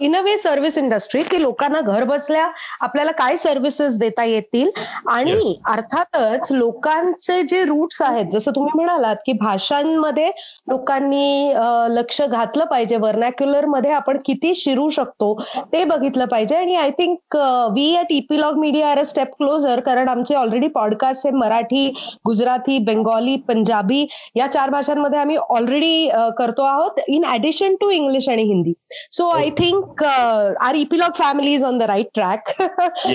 in 0.02 0.16
a 0.16 0.22
way 0.22 0.38
service 0.38 0.78
industry 0.78 1.22
की 1.24 1.42
लोकांना 1.42 1.80
घर 1.82 2.04
बसल्या 2.04 2.48
आपल्याला 2.82 3.12
काय 3.12 3.36
services 3.38 3.96
देता 3.98 4.24
येतील? 4.24 4.70
आणि 5.10 5.56
अर्थातच 5.72 6.52
लोकांचे 6.52 7.42
जे 7.50 7.64
रूट्स 7.66 8.02
आहेत 8.02 8.32
जसं 8.34 8.52
तुम्ही 8.56 8.72
म्हणालात 8.76 9.16
की 9.26 9.34
भाषांमध्ये 9.42 10.30
लोकांनी 10.70 11.54
लक्ष 11.90 12.22
घातलं 12.22 12.66
पाहिजे 12.66 12.98
वर्नॅक्युलरमध्ये 12.98 13.92
आपण 13.92 14.18
किती 14.26 14.54
शिरू 14.56 14.88
शकतो 14.90 15.34
ते 15.74 15.84
बघितलं 15.86 16.26
पाहिजे. 16.26 16.56
आणि 16.56 16.76
I 16.76 16.90
think 16.98 17.36
we 17.76 17.96
at 17.98 18.12
epilogue 18.12 18.58
media 18.60 18.90
are 18.90 19.00
a 19.00 19.04
step 19.06 19.34
closer 19.38 19.80
कारण 19.80 20.08
आमचे 20.10 20.36
ऑलरेडी 20.36 20.68
पॉडकास्ट 20.76 21.26
हे 21.28 21.32
मराठी 21.36 21.88
गुजराती 22.26 22.78
बेंगॉली 22.86 23.36
पंजाबी 23.48 24.06
या 24.36 24.48
चार 24.52 24.70
भाषांमध्ये 24.70 25.20
आम्ही 25.20 25.36
ऑलरेडी 25.50 26.10
करतो 26.38 26.64
आहोत. 26.64 27.00
इन 27.08 27.24
ऍडिशन 27.46 27.76
टू 27.76 27.90
इंग्लिश 27.90 28.28
आणि 28.30 28.44
Hindi 28.44 28.74
so 29.12 29.28
I 29.30 29.50
think 29.58 30.04
are 30.04 30.76
epilogue 30.76 31.12
family 31.18 31.54
is 31.54 31.64
on 31.64 31.78
the 31.78 31.84
right 31.84 32.08
track 32.14 32.50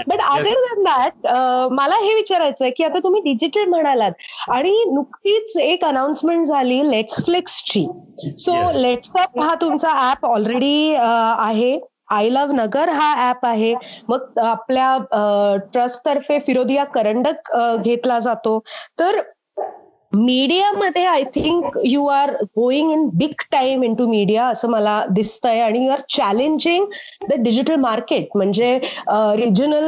but 0.09 0.21
other 0.21 0.61
than 0.67 0.83
that 0.85 1.27
मला 1.73 1.97
हे 2.03 2.15
विचारायचं 2.15 2.65
आहे 2.65 2.73
की 2.77 2.85
आता 2.85 2.99
तुम्ही 2.99 3.21
डिजिटल 3.23 3.65
म्हणालात 3.69 4.13
आणि 4.51 4.73
नुकतीच 4.95 5.57
एक 5.63 5.85
अनाउन्समेंट 5.85 6.47
झाली 6.47 6.81
लेट्स 6.91 7.25
फ्लिक्सची 7.25 7.87
सो 8.39 8.55
लेट्स 8.79 9.11
हा 9.17 9.55
तुमचा 9.61 10.11
ऍप 10.11 10.27
ऑलरेडी 10.27 10.95
आहे. 10.95 11.79
आय 12.13 12.29
लव्ह 12.31 12.53
नगर 12.55 12.89
हा 12.89 13.29
ऍप 13.29 13.45
आहे. 13.47 13.75
मग 14.09 14.39
आपल्या 14.39 15.59
ट्रस्ट 15.73 16.05
तर्फे 16.07 16.39
फिरोदिया 16.47 16.85
करंडक 16.95 17.51
घेतला 17.85 18.19
जातो. 18.19 18.59
तर 18.99 19.21
मीडियामध्ये 20.13 21.05
I 21.07 21.23
think 21.35 21.77
you 21.85 22.07
are 22.09 22.31
going 22.57 22.91
in 22.93 23.05
big 23.19 23.43
time 23.53 23.83
into 23.95 24.07
media 24.09 24.47
असं 24.47 24.69
मला 24.71 25.03
दिसतंय. 25.11 25.61
आणि 25.61 25.85
you 25.85 25.91
are 25.93 26.01
challenging 26.11 26.87
the 27.31 27.35
digital 27.43 27.75
market 27.81 28.29
म्हणजे 28.37 28.75
रिजनल 29.37 29.85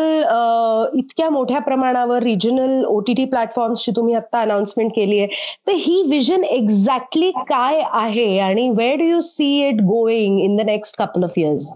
इतक्या 0.98 1.30
मोठ्या 1.30 1.60
प्रमाणावर 1.60 2.22
रिजनल 2.22 2.84
ओ 2.84 2.98
टी 3.06 3.14
टी 3.16 3.24
प्लॅटफॉर्म्सची 3.24 3.92
तुम्ही 3.96 4.14
आता 4.14 4.40
अनाउन्समेंट 4.40 4.90
केली 4.96 5.18
आहे. 5.18 5.28
तर 5.66 5.72
ही 5.76 6.02
विजन 6.10 6.44
एक्झॅक्टली 6.44 7.30
काय 7.48 7.82
आहे? 7.92 8.38
आणि 8.38 8.68
where 8.76 8.94
do 8.96 9.04
you 9.04 9.20
see 9.20 9.50
it 9.68 9.80
going 9.84 10.40
in 10.40 10.56
the 10.56 10.66
next 10.66 10.98
couple 10.98 11.24
of 11.24 11.38
years 11.38 11.72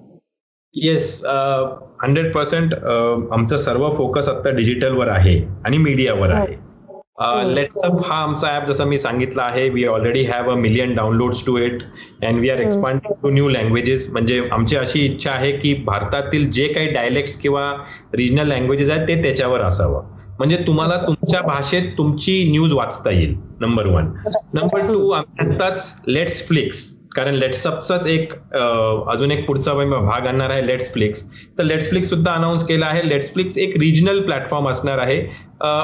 yes 0.74 1.24
hundred 2.02 2.32
percent 2.34 2.74
आमचा 2.74 3.56
सर्व 3.56 3.88
फोकस 3.96 4.28
आता 4.28 4.50
डिजिटलवर 4.56 5.08
आहे 5.08 5.36
आणि 5.66 5.78
मीडियावर 5.78 6.32
आहे. 6.32 6.54
लेट्सअप 7.18 8.00
हा. 8.06 8.14
आमचा 8.14 8.56
ऍप 8.56 8.64
जसं 8.66 8.86
मी 8.86 8.98
सांगितलं 8.98 9.42
आहे 9.42 9.68
we 9.68 9.84
already 9.84 10.24
have 10.24 10.50
a 10.50 10.54
million 10.54 10.94
downloads 10.94 11.44
to 11.46 11.56
it 11.58 11.82
and 12.22 12.40
we 12.40 12.50
are 12.50 12.58
expanding 12.58 13.12
to 13.22 13.30
new 13.30 13.48
languages 13.48 14.08
म्हणजे 14.12 14.42
आमची 14.52 14.76
अशी 14.76 15.04
इच्छा 15.06 15.30
आहे 15.32 15.52
की 15.52 15.72
भारतातील 15.86 16.50
जे 16.50 16.66
काही 16.68 16.88
डायलेक्ट्स 16.88 17.36
किंवा 17.36 17.70
रिजनल 18.14 18.48
लँग्वेजेस 18.48 18.90
आहेत 18.90 19.08
ते 19.08 19.22
त्याच्यावर 19.22 19.60
असावं. 19.60 20.04
म्हणजे 20.38 20.56
तुम्हाला 20.56 20.96
तुमच्या 20.96 21.40
भाषेत 21.40 21.82
तुमची 21.98 22.42
न्यूज 22.50 22.72
वाचता 22.72 23.10
येईल 23.10 23.34
नंबर 23.60 23.86
वन 23.86 24.12
नंबर 24.54 24.86
टू 24.86 25.08
आताच 25.10 26.02
लेट्स 26.06 26.46
फ्लिक्स 26.48 26.84
कारण 27.16 27.34
लेट्सअपचाच 27.34 28.06
एक 28.08 28.32
अजून 29.10 29.30
एक 29.32 29.46
पुढचा 29.46 29.72
भाग 29.74 30.26
आणणार 30.26 30.50
आहे 30.50 30.66
लेट्स 30.66 30.92
फ्लिक्स 30.92 31.24
तर 31.58 31.64
लेट्स 31.64 31.88
फ्लिक्स 31.88 32.10
सुद्धा 32.10 32.32
अनाऊन्स 32.32 32.64
केला 32.66 32.86
आहे. 32.86 33.08
लेट्स 33.08 33.32
फ्लिक्स 33.34 33.58
एक 33.58 33.76
रिजनल 33.80 34.20
प्लॅटफॉर्म 34.24 34.68
असणार 34.68 34.98
आहे. 34.98 35.18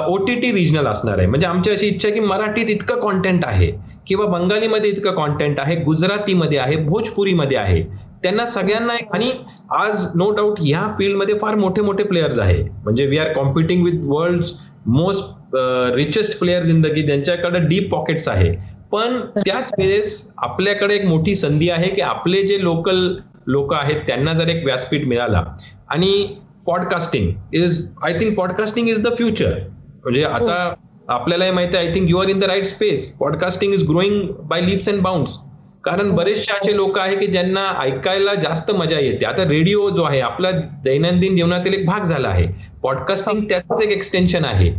ओ 0.09 0.17
टी 0.25 0.35
टी 0.41 0.53
रिजनल 0.53 0.87
असणार 0.87 1.19
आहे. 1.19 1.27
म्हणजे 1.27 1.47
आमची 1.47 1.71
अशी 1.71 1.87
इच्छा 1.87 2.09
आहे 2.09 2.15
की 2.15 2.27
मराठीत 2.27 2.71
इतकं 2.71 3.01
कॉन्टेंट 3.01 3.45
आहे 3.47 3.71
किंवा 4.09 4.27
बंगालीमध्ये 4.27 4.91
इतकं 4.91 5.15
कॉन्टेंट 5.15 5.61
आहे 5.61 5.77
गुजरातीमध्ये 5.85 6.59
आहे 6.59 6.77
भोजपुरीमध्ये 6.87 7.59
आहे. 7.59 7.83
त्यांना 8.23 8.47
सगळ्यांना 8.47 8.93
आणि 9.15 9.31
आज 9.77 10.07
नो 10.17 10.31
डाऊट 10.31 10.61
ह्या 10.61 10.87
फील्डमध्ये 10.99 11.35
फार 11.39 11.55
मोठे 11.55 11.83
मोठे 11.83 12.03
प्लेयर्स 12.05 12.39
आहे. 12.39 12.63
म्हणजे 12.85 13.07
we 13.07 13.19
are 13.19 13.33
competing 13.33 13.85
with 13.85 14.05
world 14.05 14.45
most 14.87 15.57
richest 15.97 16.39
players 16.39 16.69
in 16.71 16.81
the 16.83 16.87
की 16.87 17.07
त्यांच्याकडे 17.07 17.59
डीप 17.69 17.91
पॉकेट्स 17.91 18.29
आहे. 18.29 18.55
पण 18.93 19.21
त्याच 19.37 19.71
वेळेस 19.79 20.33
आपल्याकडे 20.39 20.95
एक 20.95 21.05
मोठी 21.05 21.35
संधी 21.35 21.69
आहे 21.71 21.89
की 21.89 22.01
आपले 22.01 22.43
जे 22.47 22.63
लोकल 22.63 23.15
लोक 23.47 23.75
आहेत 23.75 24.01
त्यांना 24.07 24.33
जर 24.33 24.49
एक 24.49 24.65
व्यासपीठ 24.65 25.07
मिळाला. 25.09 25.43
आणि 25.89 26.37
podcasting 26.67 27.31
is 27.55 27.85
I 28.05 28.13
think 28.21 28.37
podcasting 28.37 28.89
is 28.89 29.01
the 29.03 29.13
future 29.17 29.59
म्हणजे 30.05 30.25
आता 30.25 30.75
आपल्यालाही 31.09 31.51
माहिती 31.51 31.77
आहे 31.77 31.87
I 31.87 31.95
think 31.95 32.11
you 32.11 32.19
are 32.19 32.29
in 32.29 32.39
the 32.39 32.45
right 32.45 32.67
space 32.67 33.11
podcasting 33.21 33.75
is 33.75 33.89
growing 33.89 34.29
by 34.49 34.61
leaps 34.61 34.89
and 34.89 35.01
bounds 35.03 35.39
कारण 35.85 36.11
बरेचसे 36.11 36.53
असे 36.53 36.77
लोक 36.77 36.99
आहे 36.99 37.17
की 37.17 37.27
ज्यांना 37.27 37.67
ऐकायला 37.81 38.35
जास्त 38.35 38.71
मजा 38.71 38.99
येते. 38.99 39.25
आता 39.25 39.45
रेडिओ 39.49 39.89
जो 39.91 40.03
आहे 40.03 40.21
आपला 40.21 40.51
दैनंदिन 40.85 41.37
जीवनातील 41.37 41.75
एक 41.75 41.87
भाग 41.87 42.05
झाला 42.05 42.29
आहे. 42.29 42.47
पॉडकास्टिंग 42.83 43.45
त्याच 43.49 43.83
एक 43.83 43.91
एक्सटेन्शन 43.91 44.45
आहे. 44.45 44.71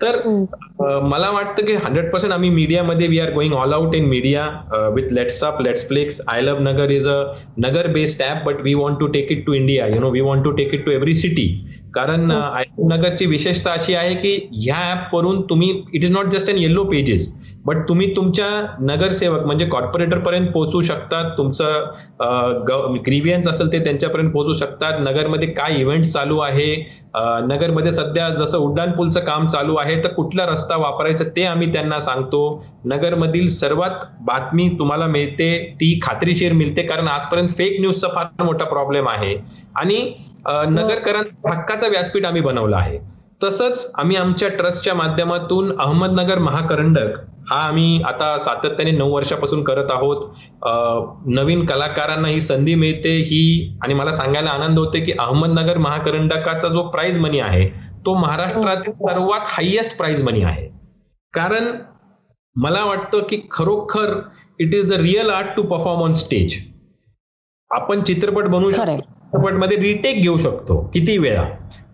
तर 0.00 0.16
मला 1.04 1.30
वाटतं 1.30 1.66
की 1.66 1.72
हंड्रेड 1.74 2.10
पर्सेंट 2.12 2.32
आम्ही 2.32 2.50
मीडियामध्ये 2.50 3.06
we 3.08 3.18
are 3.18 3.32
going 3.32 3.52
all 3.54 3.72
out 3.72 3.94
in 3.94 4.04
media 4.04 4.46
with 4.94 5.12
let's 5.12 5.42
up 5.44 5.60
let's 5.62 5.86
flix 5.88 6.20
I 6.28 6.40
love 6.40 6.60
Nagar 6.62 6.90
is 6.90 7.08
a 7.08 7.22
Nagar 7.58 7.88
based 7.92 8.22
app 8.22 8.42
but 8.46 8.62
we 8.62 8.74
want 8.74 8.98
to 9.00 9.06
take 9.06 9.32
it 9.32 9.44
to 9.46 9.54
India 9.54 9.86
you 9.86 10.00
know 10.00 10.10
we 10.10 10.20
want 10.20 10.44
to 10.44 10.50
take 10.52 10.74
it 10.74 10.84
to 10.84 10.90
every 10.90 11.14
city 11.14 11.46
कारण 11.94 12.30
I 12.30 12.64
नगरची 12.86 13.26
विशेषता 13.26 13.72
अशी 13.72 13.94
आहे 13.94 14.14
की 14.14 14.34
ह्या 14.54 14.80
ऍपवरून 14.92 15.42
तुम्ही 15.42 15.70
it 15.94 16.04
is 16.04 16.10
not 16.12 16.30
just 16.30 16.50
an 16.50 16.58
yellow 16.58 16.84
pages 16.84 17.32
but 17.64 17.76
तुम्ही 17.88 18.06
तुमच्या 18.16 18.46
नगरसेवक 18.80 19.44
म्हणजे 19.46 19.66
कॉर्पोरेटर 19.66 20.18
पर्यंत 20.18 20.48
पोहोचू 20.52 20.80
शकतात. 20.80 21.30
तुमचं 21.38 23.02
ग्रीवियन्स 23.06 23.48
असेल 23.48 23.72
ते 23.72 23.78
त्यांच्यापर्यंत 23.84 24.30
पोहोचू 24.32 24.52
शकतात. 24.58 25.00
नगरमध्ये 25.00 25.48
काय 25.48 25.78
इव्हेंट 25.80 26.04
चालू 26.04 26.38
आहे? 26.38 26.74
नगरमध्ये 27.46 27.92
सध्या 27.92 28.28
जसं 28.30 28.58
उड्डाण 28.58 28.90
पूलचं 28.92 29.20
काम 29.24 29.46
चालू 29.46 29.76
आहे 29.76 29.96
तर 30.04 30.12
कुठला 30.12 30.46
रस्ता 30.46 30.76
वापरायचा 30.76 31.24
ते 31.36 31.44
आम्ही 31.44 31.72
त्यांना 31.72 31.98
सांगतो. 32.00 32.64
नगरमधील 32.84 33.48
सर्वात 33.48 34.04
बातमी 34.26 34.68
तुम्हाला 34.78 35.06
मिळते 35.06 35.56
ती 35.80 35.98
खात्रीशीर 36.02 36.52
मिळते 36.52 36.82
कारण 36.82 37.08
आजपर्यंत 37.08 37.48
फेक 37.58 37.80
न्यूजचा 37.80 38.08
फार 38.14 38.42
मोठा 38.44 38.64
प्रॉब्लेम 38.64 39.08
आहे. 39.08 39.36
आणि 39.76 40.00
नगरकरांचा 40.46 41.50
हक्काचा 41.50 41.88
व्यासपीठ 41.88 42.26
आम्ही 42.26 42.42
बनवला 42.42 42.76
आहे. 42.76 42.98
तसंच 43.42 43.90
आम्ही 43.98 44.16
आमच्या 44.16 44.48
ट्रस्टच्या 44.48 44.94
माध्यमातून 44.94 45.72
अहमदनगर 45.78 46.38
महाकरंडक 46.38 47.16
हा 47.50 47.56
आम्ही 47.58 48.00
आता 48.06 48.38
सातत्याने 48.38 48.90
नऊ 48.90 49.10
वर्षापासून 49.12 49.62
करत 49.64 49.90
आहोत. 49.92 50.22
नवीन 51.28 51.64
कलाकारांना 51.66 52.28
ही 52.28 52.40
संधी 52.40 52.74
मिळते 52.74 53.16
ही 53.20 53.78
आणि 53.82 53.94
मला 53.94 54.12
सांगायला 54.12 54.50
आनंद 54.50 54.78
होते 54.78 55.00
की 55.00 55.12
अहमदनगर 55.12 55.78
महाकरंडकाचा 55.78 56.68
जो 56.68 56.82
प्राइज 56.90 57.18
मनी 57.18 57.40
आहे 57.40 57.68
तो 58.06 58.14
महाराष्ट्रातील 58.14 58.92
सर्वात 58.92 59.40
हायएस्ट 59.48 59.96
प्राइज 59.98 60.22
मनी 60.22 60.42
आहे. 60.42 60.68
कारण 61.34 61.72
मला 62.56 62.84
वाटतं 62.84 63.22
की 63.30 63.40
खरोखर 63.50 64.14
it 64.60 64.74
is 64.74 64.92
the 64.92 65.00
real 65.00 65.30
art 65.30 65.56
to 65.56 65.62
perform 65.62 66.02
on 66.02 66.14
stage 66.14 66.56
आपण 67.70 68.02
चित्रपट 68.02 68.46
बनवू 68.46 68.70
शकतो 68.70 68.96
चित्रपटमध्ये 68.96 69.76
रिटेक 69.76 70.20
घेऊ 70.22 70.36
शकतो 70.36 70.78
किती 70.94 71.16
वेळा. 71.18 71.44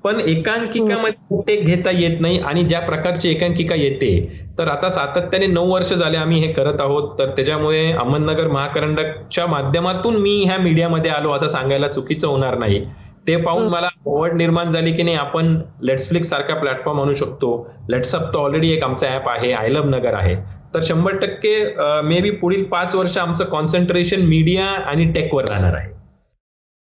पण 0.04 0.20
एकांकिकामध्ये 0.20 1.36
रिटेक 1.36 1.64
घेता 1.66 1.90
येत 1.90 2.20
नाही 2.20 2.38
आणि 2.40 2.62
ज्या 2.64 2.80
प्रकारची 2.80 3.30
एकांकिका 3.30 3.74
येते 3.74 4.12
तर 4.58 4.68
आता 4.68 4.88
सातत्याने 4.90 5.46
नऊ 5.46 5.70
वर्ष 5.72 5.92
झाले 5.92 6.16
आम्ही 6.16 6.40
हे 6.40 6.52
करत 6.52 6.80
आहोत. 6.80 7.18
तर 7.18 7.30
त्याच्यामुळे 7.36 7.84
अहमदनगर 7.92 8.48
महाकरंडकच्या 8.48 9.46
माध्यमातून 9.46 10.16
मी 10.22 10.36
ह्या 10.44 10.58
मीडियामध्ये 10.58 11.10
आलो 11.10 11.30
असं 11.32 11.48
सांगायला 11.48 11.88
चुकीचं 11.88 12.26
होणार 12.28 12.56
नाही. 12.58 12.84
ते 13.26 13.36
पाहून 13.36 13.66
मला 13.68 13.86
आवड 13.86 14.32
निर्माण 14.36 14.70
झाली 14.70 14.92
की 14.92 15.02
नाही 15.02 15.16
आपण 15.16 15.54
लेट्सफ्लिक्स 15.82 16.28
सारखा 16.30 16.54
प्लॅटफॉर्म 16.60 17.00
आणू 17.00 17.14
शकतो. 17.14 17.50
लेट्सअप 17.90 18.32
तर 18.34 18.38
ऑलरेडी 18.38 18.70
एक 18.72 18.84
आमचा 18.84 19.14
ऍप 19.16 19.28
आहे 19.28 19.52
आय 19.52 19.68
लव्ह 19.68 19.88
नगर 19.90 20.14
आहे. 20.14 20.34
तर 20.74 20.80
शंभर 20.82 21.16
टक्के 21.18 21.56
मे 22.04 22.20
बी 22.20 22.30
पुढील 22.30 22.64
पाच 22.64 22.94
वर्ष 22.94 23.16
आमचं 23.18 23.44
कॉन्सन्ट्रेशन 23.44 24.20
मीडिया 24.26 24.66
आणि 24.66 25.04
टेकवर 25.12 25.48
राहणार 25.48 25.74
आहे. 25.74 25.90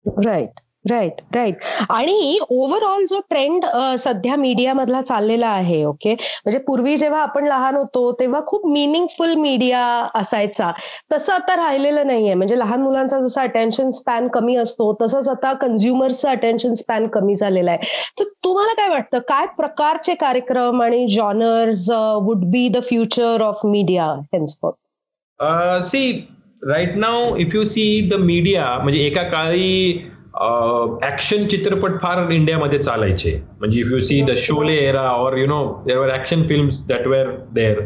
राईट 0.06 0.60
राईट 0.90 1.20
राईट 1.34 1.64
आणि 1.90 2.38
ओव्हरऑल 2.50 3.04
जो 3.10 3.20
ट्रेंड 3.30 3.64
सध्या 3.98 4.36
मीडियामधला 4.36 5.00
चाललेला 5.02 5.48
आहे 5.48 5.82
ओके 5.84 6.12
म्हणजे 6.12 6.58
पूर्वी 6.66 6.96
जेव्हा 6.96 7.20
आपण 7.22 7.46
लहान 7.48 7.76
होतो 7.76 8.10
तेव्हा 8.20 8.40
खूप 8.46 8.66
मिनिंगफुल 8.66 9.34
मीडिया 9.36 9.80
असायचा. 10.14 10.70
तसं 11.12 11.32
आता 11.32 11.56
राहिलेलं 11.56 12.06
नाहीये. 12.06 12.34
म्हणजे 12.34 12.58
लहान 12.58 12.82
मुलांचा 12.82 13.20
जसा 13.20 13.42
अटेन्शन 13.42 13.90
स्पॅन 13.90 14.28
कमी 14.34 14.56
असतो 14.56 14.92
तसंच 15.00 15.28
आता 15.28 15.52
कन्झ्युमर्सचा 15.60 16.30
अटेन्शन 16.30 16.72
स्पॅन 16.74 17.06
कमी 17.08 17.34
झालेला 17.34 17.70
आहे. 17.70 17.88
तर 18.18 18.24
तुम्हाला 18.44 18.72
काय 18.76 18.88
वाटतं? 18.88 19.18
काय 19.28 19.46
प्रकारचे 19.56 20.14
कार्यक्रम 20.14 20.82
आणि 20.82 21.06
genres 21.10 21.88
would 22.22 22.44
be 22.50 22.68
the 22.68 22.82
future 22.82 23.42
of 23.42 23.60
media 23.66 24.06
henceforth 25.80 26.10
right 26.62 26.94
now 26.96 27.36
if 27.36 27.54
you 27.54 27.64
see 27.64 28.08
the 28.10 28.18
media 28.20 28.66
म्हणजे 28.82 29.00
एका 29.00 29.22
काळी 29.22 29.92
ऍक्शन 31.06 31.46
चित्रपट 31.50 32.00
फार 32.02 32.30
इंडियामध्ये 32.32 32.78
चालायचे. 32.78 33.32
म्हणजे 33.58 33.80
if 33.80 33.92
you 33.92 34.00
see 34.00 34.20
the 34.22 34.34
Sholay 34.36 34.74
era 34.78 35.08
or 35.10 35.36
you 35.38 35.46
know 35.46 35.62
there 35.86 36.12
action 36.14 36.46
film 36.48 36.68
that 36.88 37.06
were 37.06 37.30
there 37.54 37.80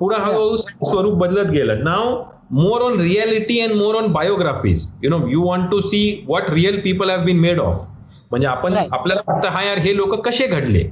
पुढे 0.00 0.16
हळूहळू 0.20 0.56
स्वरूप 0.56 1.14
बदलत 1.18 1.50
गेलं. 1.50 1.82
Now 1.84 2.22
more 2.50 2.82
on 2.82 3.00
reality 3.00 3.58
and 3.60 3.74
more 3.76 3.94
on 3.94 4.06
biographies 4.12 4.86
you 5.04 5.10
know 5.10 5.18
you 5.30 5.42
want 5.42 5.70
to 5.70 5.80
see 5.80 6.00
what 6.28 6.50
real 6.50 6.78
people 6.80 7.10
have 7.10 7.24
been 7.24 7.38
made 7.40 7.60
of 7.60 7.86
म्हणजे 8.30 8.46
आपण 8.46 8.74
आपल्याला 8.76 9.20
वाटतं 9.26 9.48
हा 9.48 9.62
यार 9.64 9.78
हे 9.78 9.96
लोक 9.96 10.14
कसे 10.26 10.46
घडले? 10.46 10.82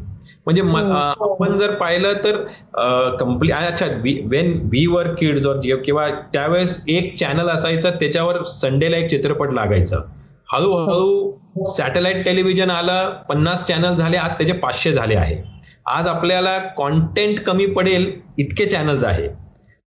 म्हणजे 0.47 0.63
आपण 0.63 1.57
जर 1.59 1.75
पाहिलं 1.75 2.13
तर 2.25 2.37
कम्प्ली 3.21 3.53
अच्छा 3.53 3.87
वेन 4.03 4.53
व्ही 4.63 4.87
वर 4.87 5.13
किड्स 5.15 5.47
और 5.47 5.61
किंवा 5.85 6.09
त्यावेळेस 6.33 6.83
एक 6.89 7.15
चॅनल 7.19 7.49
असायचं 7.49 7.91
त्याच्यावर 8.01 8.43
संडेला 8.61 8.97
एक 8.97 9.11
चित्रपट 9.11 9.53
लागायचा. 9.55 9.97
हळूहळू 10.49 11.65
सॅटेलाइट 11.67 12.25
टेलिव्हिजन 12.25 12.71
आलं 12.71 13.13
पन्नास 13.29 13.65
चॅनल 13.67 13.95
झाले 13.95 14.17
आज 14.17 14.35
त्याचे 14.39 14.53
पाचशे 14.55 14.93
झाले 14.93 15.15
आहे. 15.15 15.37
आज 15.87 16.07
आपल्याला 16.09 16.57
कॉन्टेंट 16.77 17.41
कमी 17.41 17.67
पडेल 17.67 18.11
इतके 18.39 18.67
चॅनल्स 18.67 19.05
आहे. 19.05 19.29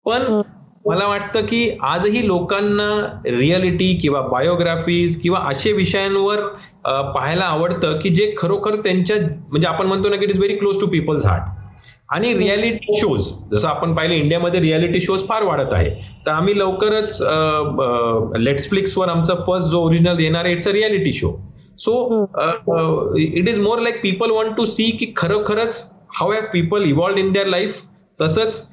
पण 0.05 0.41
मला 0.85 1.07
वाटतं 1.07 1.45
की 1.45 1.69
आजही 1.83 2.25
लोकांना 2.27 2.89
रिअलिटी 3.25 3.93
किंवा 4.01 4.21
बायोग्राफीज 4.21 5.19
किंवा 5.21 5.39
असे 5.49 5.71
विषयांवर 5.73 6.39
पाहायला 6.85 7.45
आवडतं 7.45 7.99
की 7.99 8.09
जे 8.09 8.33
खरोखर 8.37 8.75
त्यांच्या 8.75 9.17
म्हणजे 9.19 9.67
आपण 9.67 9.87
म्हणतो 9.87 10.09
ना 10.09 10.15
की 10.15 10.23
it 10.23 10.31
is 10.31 10.37
very 10.39 10.55
close 10.57 10.79
to 10.81 10.87
people's 10.87 11.25
heart 11.25 11.57
आणि 12.09 12.33
रियालिटी 12.33 12.99
शोज 12.99 13.29
जसं 13.51 13.67
आपण 13.67 13.93
पाहिलं 13.95 14.13
इंडियामध्ये 14.13 14.59
रियालिटी 14.61 14.99
शोज 14.99 15.23
फार 15.27 15.43
वाढत 15.43 15.73
आहे. 15.73 15.89
तर 16.25 16.31
आम्ही 16.31 16.57
लवकरच 16.59 17.17
लेट्सफ्लिक्सवर 18.37 19.09
आमचा 19.09 19.35
फर्स्ट 19.47 19.69
जो 19.71 19.81
ओरिजिनल 19.85 20.19
येणार 20.19 20.45
आहे 20.45 20.53
it's 20.53 20.67
a 20.67 20.71
reality 20.71 21.11
show 21.13 21.35
so 21.79 21.93
it 23.17 23.49
is 23.49 23.59
more 23.59 23.79
like 23.79 24.01
people 24.03 24.31
want 24.31 24.55
to 24.57 24.65
see 24.65 24.89
की 24.99 25.11
खरोखरच 25.17 25.83
how 26.19 26.31
have 26.31 26.45
people 26.53 26.83
evolved 26.85 27.19
in 27.19 27.31
their 27.31 27.47
life 27.47 27.81
तसंच 28.19 28.63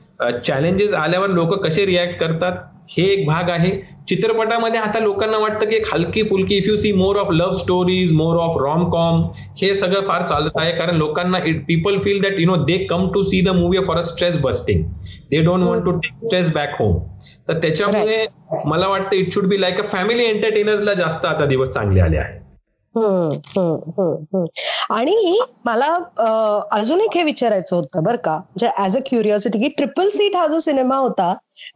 चॅलेंजेस 0.44 0.94
आल्यावर 0.94 1.28
लोक 1.30 1.54
कसे 1.64 1.84
रिॲक्ट 1.86 2.18
करतात 2.20 2.52
हे 2.90 3.02
एक 3.12 3.26
भाग 3.26 3.50
आहे. 3.50 3.70
चित्रपटामध्ये 4.08 4.80
आता 4.80 4.98
लोकांना 5.00 5.38
वाटतं 5.38 5.68
की 5.70 5.78
हलकी 5.92 6.22
फुलकी 6.22 6.56
if 6.56 6.66
you 6.68 6.76
see 6.76 6.92
more 6.92 7.16
of 7.16 7.30
love 7.32 7.52
stories 7.58 8.12
more 8.12 8.36
of 8.40 8.56
rom 8.62 8.88
com 8.90 9.22
हे 9.60 9.74
सगळं 9.74 10.04
फार 10.06 10.26
चालत 10.26 10.58
आहे. 10.60 10.72
कारण 10.78 10.96
लोकांना 10.96 11.38
it 11.44 11.64
people 11.68 11.98
feel 12.04 12.20
that 12.22 12.40
you 12.40 12.46
know 12.46 12.56
they 12.64 12.76
come 12.90 13.08
to 13.14 13.22
see 13.22 13.40
the 13.40 13.56
movie 13.56 13.78
for 13.86 13.96
a 13.96 14.02
stress 14.02 14.38
busting 14.42 14.84
they 15.30 15.42
don't 15.44 15.62
want 15.62 15.84
to 15.84 15.92
take 15.98 16.24
stress 16.24 16.52
back 16.54 16.80
home 16.80 16.98
तर 17.48 17.58
त्याच्यामुळे 17.62 18.24
मला 18.66 18.88
वाटतं 18.88 19.16
it 19.16 19.32
should 19.34 19.46
be 19.48 19.60
like 19.60 19.80
a 19.80 19.84
family 19.86 20.24
एंटरटेनर्सला 20.24 20.94
जास्त 20.94 21.24
आता 21.26 21.46
दिवस 21.46 21.68
चांगले 21.68 22.00
आले 22.00 22.16
आहेत. 22.16 22.40
आणि 24.90 25.38
मला 25.64 25.86
अजून 26.72 27.00
एक 27.00 27.16
हे 27.16 27.22
विचारायचं 27.22 27.76
होतं 27.76 28.02
बरं 28.04 28.16
का. 28.16 28.36
म्हणजे 28.36 28.68
ऍज 28.78 28.96
अ 28.96 29.00
क्युरिओसिटी 29.06 29.58
की 29.58 29.68
ट्रिपल 29.76 30.08
सीट 30.08 30.36
हा 30.36 30.46
जो 30.46 30.58
सिनेमा 30.58 30.96
होता 30.96 31.32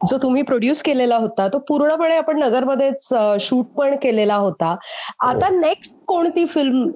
जो 0.07 0.17
तुम्ही 0.21 0.41
प्रोड्यूस 0.43 0.81
केलेला 0.83 1.17
होता 1.17 1.47
तो 1.47 1.59
पूर्णपणे 1.67 2.15
आपण 2.15 2.39
नगरमध्येच 2.39 3.07
शूट 3.41 3.65
पण 3.77 3.95
केलेला 4.01 4.35
होता. 4.35 4.75
आता 5.21 5.49
नेक्स्ट 5.51 5.91
हो. 5.91 5.97
कोणती 6.07 6.45
फिल्म 6.45 6.89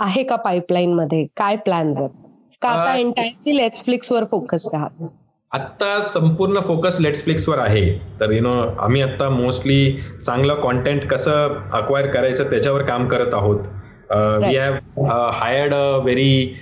आहे 0.00 0.22
का 0.24 0.36
पाईपलाईन 0.36 0.92
मध्ये? 0.94 1.26
काय 1.36 1.56
प्लॅन 1.58 1.92
आहेत 1.96 2.10
का 2.62 2.68
आता 2.70 2.94
एंटायरली 2.94 3.52
नेटफ्लिक्स 3.56 4.12
वर 4.12 4.24
फोकस 4.30 4.68
आहात 4.72 5.02
आत्ता 5.52 6.00
संपूर्ण 6.00 6.60
फोकस 6.60 6.98
वर 7.48 7.58
आहे. 7.58 7.80
तर 8.20 8.32
यु 8.32 8.40
नो 8.40 8.52
आम्ही 8.80 9.00
आता 9.02 9.28
मोस्टली 9.30 9.80
चांगलं 10.24 10.54
कॉन्टेंट 10.54 11.08
कसं 11.10 11.54
अक्वायर 11.72 12.06
करायचं 12.06 12.50
त्याच्यावर 12.50 12.82
काम 12.82 13.06
करत 13.08 13.34
आहोत. 13.34 13.58
We 14.44 14.56
have 14.56 15.06
hired 15.32 15.74
a 15.74 15.96
very 16.04 16.54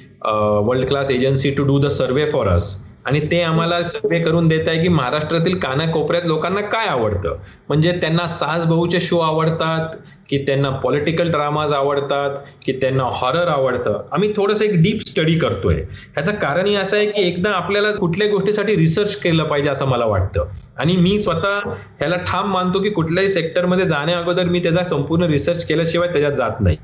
world 0.67 0.87
class 0.89 1.11
agency 1.11 1.51
to 1.51 1.65
do 1.65 1.79
the 1.79 1.89
survey 1.91 2.25
for 2.31 2.49
us 2.49 2.75
आणि 3.09 3.21
ते 3.21 3.41
आम्हाला 3.43 3.83
सर्वे 3.83 4.19
करून 4.19 4.49
देत 4.49 4.69
आहे 4.69 4.81
की 4.83 4.89
महाराष्ट्रातील 4.89 5.59
कानाकोपऱ्यात 5.59 6.27
लोकांना 6.27 6.61
काय 6.61 6.87
आवडतं? 6.87 7.37
म्हणजे 7.69 7.93
त्यांना 7.93 8.27
सास 8.29 8.67
शो 9.01 9.19
आवडतात 9.19 9.97
की 10.29 10.39
त्यांना 10.39 10.71
पॉलिटिकल 10.71 11.31
ड्रामाज 11.31 11.73
आवडतात 11.73 12.31
की 12.65 12.73
त्यांना 12.73 13.05
हॉरर 13.05 13.49
आवडतं. 13.49 14.01
आम्ही 14.13 14.33
थोडंसं 14.37 14.65
एक 14.65 14.75
डीप 14.75 15.01
स्टडी 15.01 15.39
करतोय. 15.39 15.75
ह्याचं 15.75 16.33
कारणही 16.33 16.75
असं 16.75 16.97
आहे 16.97 17.07
की 17.07 17.23
एकदा 17.23 17.51
आपल्याला 17.51 17.93
कुठल्याही 17.93 18.33
गोष्टीसाठी 18.33 18.77
रिसर्च 18.77 19.17
केलं 19.17 19.45
पाहिजे 19.45 19.71
असं 19.71 19.87
मला 19.87 20.05
वाटतं. 20.05 20.49
आणि 20.77 20.97
मी 20.97 21.19
स्वतः 21.21 21.69
ह्याला 21.69 22.17
ठाम 22.17 22.53
मानतो 22.53 22.83
की 22.83 22.91
कुठल्याही 22.91 23.29
सेक्टरमध्ये 23.29 23.87
जाण्या 23.87 24.19
अगोदर 24.19 24.45
मी 24.45 24.61
त्याचा 24.61 24.85
संपूर्ण 24.85 25.23
रिसर्च 25.23 25.65
केल्याशिवाय 25.65 26.09
त्याच्यात 26.09 26.33
जात 26.33 26.61
नाही. 26.61 26.77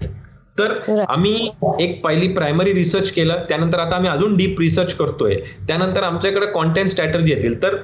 तर 0.58 1.04
आम्ही 1.08 1.34
एक 1.80 2.00
पहिली 2.04 2.28
प्रायमरी 2.34 2.72
रिसर्च 2.72 3.10
केलं 3.10 3.44
त्यानंतर 3.48 3.78
आता 3.78 3.96
आम्ही 3.96 4.10
अजून 4.10 4.36
डीप 4.36 4.60
रिसर्च 4.60 4.94
करतोय. 4.94 5.34
त्यानंतर 5.68 6.02
आमच्याकडे 6.02 6.46
कॉन्टेंट 6.52 6.88
स्ट्रॅटर्जी 6.88 7.32
येतील. 7.32 7.62
तर 7.62 7.76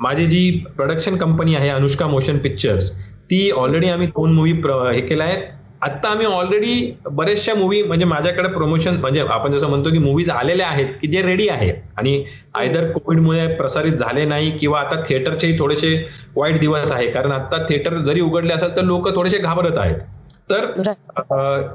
माझी 0.00 0.26
जी 0.26 0.50
प्रोडक्शन 0.76 1.16
कंपनी 1.16 1.54
आहे 1.54 1.68
अनुष्का 1.68 2.06
मोशन 2.06 2.38
पिक्चर्स 2.38 2.90
ती 3.30 3.50
ऑलरेडी 3.50 3.88
आम्ही 3.88 4.06
दोन 4.06 4.32
मूवी 4.34 4.52
हे 4.52 5.00
केल्या 5.00 5.26
आहेत. 5.26 5.42
आता 5.82 6.08
आम्ही 6.08 6.26
ऑलरेडी 6.26 6.92
बरेचशा 7.10 7.54
मूवी 7.54 7.82
म्हणजे 7.82 8.04
माझ्याकडे 8.06 8.48
प्रमोशन 8.48 8.96
म्हणजे 9.00 9.20
आपण 9.20 9.52
जसं 9.52 9.68
म्हणतो 9.68 9.90
की 9.90 9.98
मूवीज 9.98 10.30
आलेल्या 10.30 10.66
आहेत 10.68 10.88
की 11.00 11.08
जे 11.12 11.22
रेडी 11.22 11.48
आहे. 11.48 11.70
आणि 11.98 12.24
आयदर 12.54 12.90
कोविडमुळे 12.92 13.46
प्रसारित 13.56 13.92
झाले 13.92 14.24
नाही 14.24 14.50
किंवा 14.58 14.80
आता 14.80 15.02
थिएटरचेही 15.08 15.58
थोडेसे 15.58 15.94
वाईट 16.36 16.58
दिवस 16.60 16.92
आहे. 16.92 17.06
कारण 17.10 17.32
आता 17.32 17.62
थिएटर 17.68 17.98
जरी 18.06 18.20
उघडले 18.20 18.52
असेल 18.54 18.76
तर 18.76 18.84
लोक 18.84 19.08
थोडेसे 19.14 19.38
घाबरत 19.38 19.78
आहेत. 19.78 19.96
तर 20.50 20.94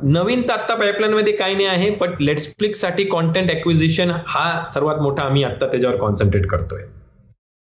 नवीन 0.04 0.42
तर 0.42 0.54
आता 0.54 0.76
पाईपलाईन 0.76 1.14
मध्ये 1.14 1.34
काही 1.34 1.56
नाही 1.56 1.68
आहे 1.68 1.90
बट 1.92 2.22
लेट्सफ्लिक्ससाठी 2.22 3.04
कॉन्टेंट 3.04 3.50
एक्विजिशन 3.52 4.12
हा 4.28 4.68
सर्वात 4.74 4.96
मोठा 4.96 5.24
आम्ही 5.24 5.44
आता 5.44 5.68
त्याच्यावर 5.68 5.96
कॉन्सन्ट्रेट 5.96 6.48
करतोय. 6.48 6.82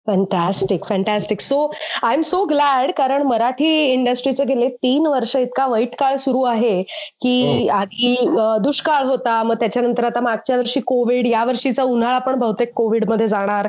Fantastic 0.07 0.85
fantastic 0.85 1.41
so 1.41 1.59
I 2.03 2.13
am 2.13 2.21
so 2.21 2.43
glad 2.45 2.91
कारण 2.91 3.21
मराठी 3.23 3.67
इंडस्ट्रीचं 3.83 4.47
गेले 4.47 4.67
तीन 4.83 5.05
वर्ष 5.07 5.35
इतका 5.35 5.67
वाईट 5.67 5.95
काळ 5.95 6.15
सुरू 6.17 6.41
आहे 6.43 6.81
की 6.83 7.41
हो. 7.43 7.67
आधी 7.73 8.15
दुष्काळ 8.61 9.05
होता 9.05 9.41
मग 9.43 9.55
त्याच्यानंतर 9.59 10.03
आता 10.03 10.19
मागच्या 10.21 10.57
वर्षी 10.57 10.79
कोविड 10.81 11.27
या 11.27 11.43
वर्षीचा 11.43 11.83
उन्हाळा 11.83 12.17
पण 12.19 12.39
बहुतेक 12.39 12.73
कोविडमध्ये 12.73 13.27
जाणार 13.27 13.67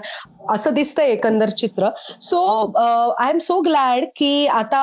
असं 0.51 0.75
दिसतंय 0.75 1.07
एकंदर 1.07 1.51
चित्र 1.51 1.89
so 2.21 2.41
I 2.77 3.31
am 3.31 3.39
so 3.39 3.61
glad 3.61 4.05
की 4.17 4.47
आता 4.47 4.83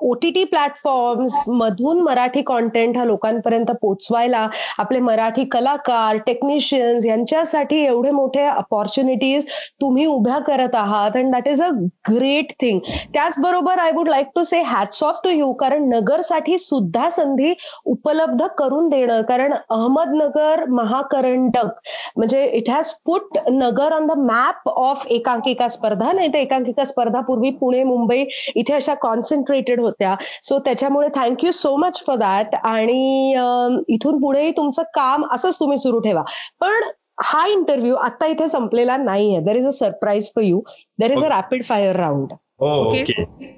ओ 0.00 0.12
टी 0.14 0.30
टी 0.30 0.44
प्लॅटफॉर्म्स 0.44 1.42
मधून 1.48 2.00
मराठी 2.00 2.42
कॉन्टेंट 2.42 2.96
हा 2.96 3.04
लोकांपर्यंत 3.04 3.70
पोचवायला 3.82 4.46
आपले 4.78 4.98
मराठी 5.00 5.44
कलाकार 5.44 6.16
टेक्निशियन्स 6.26 7.06
यांच्यासाठी 7.06 7.82
एवढे 7.84 8.10
मोठे 8.10 8.44
अपॉर्च्युनिटीज 8.44 9.46
तुम्ही 9.80 10.06
उभ्या 10.06 10.31
करत 10.38 10.74
आहात 10.74 11.16
and 11.16 11.32
that 11.32 11.48
is 11.48 11.62
a 11.62 11.68
great 12.10 12.52
thing 12.60 12.80
त्याचबरोबर 13.14 13.78
I 13.78 13.90
would 13.90 14.08
like 14.08 14.26
to 14.34 14.42
say 14.42 14.60
hats 14.62 15.02
off 15.02 15.20
to 15.24 15.30
you 15.30 15.52
कारण 15.52 15.88
नगरसाठी 15.88 16.58
सुद्धा 16.58 17.08
संधी 17.10 17.54
उपलब्ध 17.86 18.44
करून 18.58 18.88
देणं 18.88 19.22
कारण 19.22 19.52
अहमदनगर 19.52 20.64
महाकरंडक 20.70 21.90
म्हणजे 22.16 22.44
it 22.46 22.70
has 22.70 22.92
put 23.06 23.38
Nagar 23.50 23.92
on 23.92 24.06
the 24.06 24.18
map 24.18 24.40
map 24.42 24.68
of 24.68 25.06
एकांकिका 25.06 25.68
स्पर्धा 25.68 26.10
नाही 26.12 26.28
तर 26.28 26.38
एकांकिका 26.38 26.84
स्पर्धा 26.84 27.20
पूर्वी 27.20 27.50
पुणे 27.50 27.82
मुंबई 27.84 28.24
इथे 28.56 28.72
अशा 28.74 28.94
कॉन्सन्ट्रेटेड 28.94 29.80
होत्या. 29.80 30.14
सो 30.42 30.58
त्याच्यामुळे 30.58 31.08
thank you 31.14 31.50
so 31.50 31.76
much 31.76 32.02
for 32.06 32.16
that 32.16 32.54
आणि 32.54 33.84
इथून 33.88 34.20
पुढेही 34.20 34.50
तुमचं 34.50 34.82
काम 34.94 35.24
असंच 35.32 35.58
तुम्ही 35.60 35.78
सुरू 35.78 35.98
ठेवा. 35.98 36.22
पण 36.60 36.90
हा 37.18 37.46
इंटरव्ह्यू 37.46 37.94
आता 37.94 38.26
इथे 38.26 38.48
संपलेला 38.48 38.96
नाहीये. 38.96 39.40
There 39.40 39.56
is 39.56 39.66
a 39.66 39.70
surprise 39.72 40.30
for 40.34 40.44
you 40.44 40.60
there 40.98 41.12
is 41.12 41.24
a 41.24 41.28
rapid 41.28 41.64
fire 41.64 41.96
round 41.96 42.32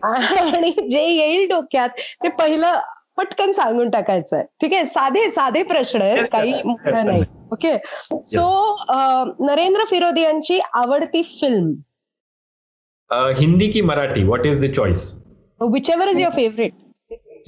आणि 0.05 0.71
जे 0.91 1.03
येईल 1.03 1.49
डोक्यात 1.49 1.89
ते 2.23 2.29
पहिलं 2.39 2.79
पटकन 3.17 3.53
सांगून 3.53 3.91
टाकायचं 3.91 4.37
आहे 4.37 4.45
ठीक 4.61 4.73
आहे? 4.75 4.85
साधे 4.85 5.29
साधे 5.31 5.63
प्रश्न 5.63 6.03
आहेत. 6.03 6.25
काही 6.33 6.53
मोठं 6.65 7.07
नाही. 7.07 7.23
ओके 7.53 7.77
सो 8.27 8.45
नरेंद्र 9.47 9.85
फिरोदी 9.91 10.23
यांची 10.23 10.59
आवडती 10.75 11.23
फिल्म 11.41 11.73
हिंदी 13.39 13.71
की 13.71 13.81
Marathi? 13.81 14.23
What 14.25 14.47
is 14.47 14.65
the 14.65 14.73
choice 14.75 15.13
whichever 15.91 16.09
is 16.09 16.21
your 16.21 16.33
favourite 16.37 16.73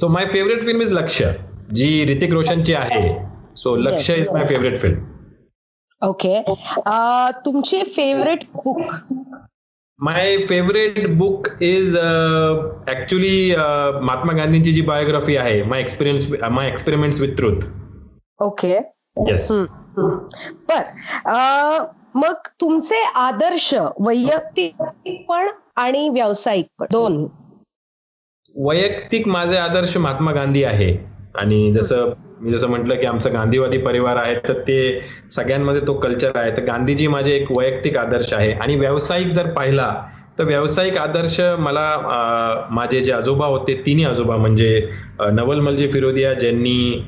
so 0.01 0.09
my 0.09 0.27
favourite 0.33 0.63
film 0.65 0.83
is 0.83 0.93
Lakshya 0.93 1.23
जी 1.75 2.05
ऋतिक 2.09 2.33
रोशनची 2.33 2.75
आहे. 2.75 3.09
So 3.57 3.75
Lakshya 3.77 4.11
is 4.11 4.31
my 4.33 4.47
favourite 4.47 4.77
film 4.79 5.15
okay 6.03 6.41
तुमची 7.45 7.83
favourite 7.87 8.45
book 8.55 8.81
my 10.01 10.37
favourite 10.39 11.07
book 11.17 11.49
is 11.63 11.97
actually 12.89 13.55
Mahatma 14.03 14.33
गांधींची 14.33 14.73
जी 14.73 14.81
biography 14.83 15.37
आहे 15.37 15.63
my 15.63 15.81
experience 15.81 16.29
my 16.51 16.69
experiments 16.69 17.21
with 17.21 17.37
truth 17.37 17.67
okay 18.41 18.73
yes 19.29 19.51
बर 20.69 20.83
मग 22.15 22.49
तुमचे 22.61 23.03
आदर्श 23.15 23.75
वैयक्तिक 24.01 24.83
पण 25.29 25.49
आणि 25.77 26.09
व्यावसायिक 26.09 26.67
पण 26.79 26.87
दोन. 26.93 27.27
वैयक्तिक 28.57 29.27
माझे 29.29 29.57
आदर्श 29.57 29.97
महात्मा 29.97 30.33
गांधी 30.33 30.63
आहे. 30.65 30.97
आणि 31.35 31.73
जसं 31.73 32.13
मी 32.43 32.53
जसं 32.53 32.69
म्हटलं 32.69 32.97
की 33.01 33.07
आमचा 33.07 33.31
गांधीवादी 33.31 33.79
परिवार 33.79 34.17
आहे 34.17 34.35
तर 34.49 34.59
ते 34.67 34.79
सगळ्यांमध्ये 35.31 35.81
तो 35.87 35.93
कल्चर 36.01 36.37
आहे. 36.37 36.51
तर 36.57 36.65
गांधीजी 36.65 37.07
माझे 37.09 37.33
एक 37.35 37.51
वैयक्तिक 37.53 37.97
आदर्श 37.97 38.33
आहे. 38.35 38.53
आणि 38.53 38.77
व्यावसायिक 38.77 39.29
जर 39.29 39.51
पाहिला 39.53 39.93
तर 40.39 40.45
व्यावसायिक 40.45 40.97
आदर्श 40.99 41.41
मला 41.59 42.67
माझे 42.71 43.01
जे 43.01 43.13
आजोबा 43.13 43.47
होते 43.47 43.75
तिन्ही 43.87 44.05
आजोबा 44.05 44.37
म्हणजे 44.37 44.89
नवलमलजी 45.33 45.89
फिरोदिया 45.91 46.33
ज्यांनी 46.35 47.05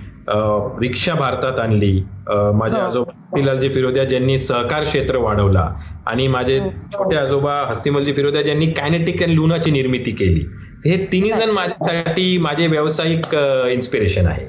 रिक्षा 0.81 1.15
भारतात 1.15 1.59
आणली 1.59 1.93
माझे 2.29 2.79
हो. 2.79 2.85
आजोबा 2.87 3.13
हस्तिलालजी 3.13 3.69
फिरोदिया 3.71 4.05
ज्यांनी 4.05 4.39
सहकार 4.39 4.83
क्षेत्र 4.85 5.17
वाढवला 5.19 5.69
आणि 6.07 6.27
माझे 6.29 6.59
हो. 6.59 6.71
छोटे 6.95 7.17
आजोबा 7.17 7.55
हस्तिमलजी 7.69 8.13
फिरोदिया 8.13 8.43
ज्यांनी 8.43 8.67
कायनेटिक 8.73 9.23
अँड 9.23 9.35
लुनाची 9.35 9.71
निर्मिती 9.71 10.11
केली. 10.11 10.45
हे 10.87 10.97
तिन्ही 11.13 11.31
जण 11.33 11.51
माझ्यासाठी 11.51 12.37
माझे 12.39 12.67
व्यावसायिक 12.67 13.35
इन्स्पिरेशन 13.73 14.27
आहे. 14.27 14.47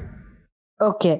ओके. 0.80 1.16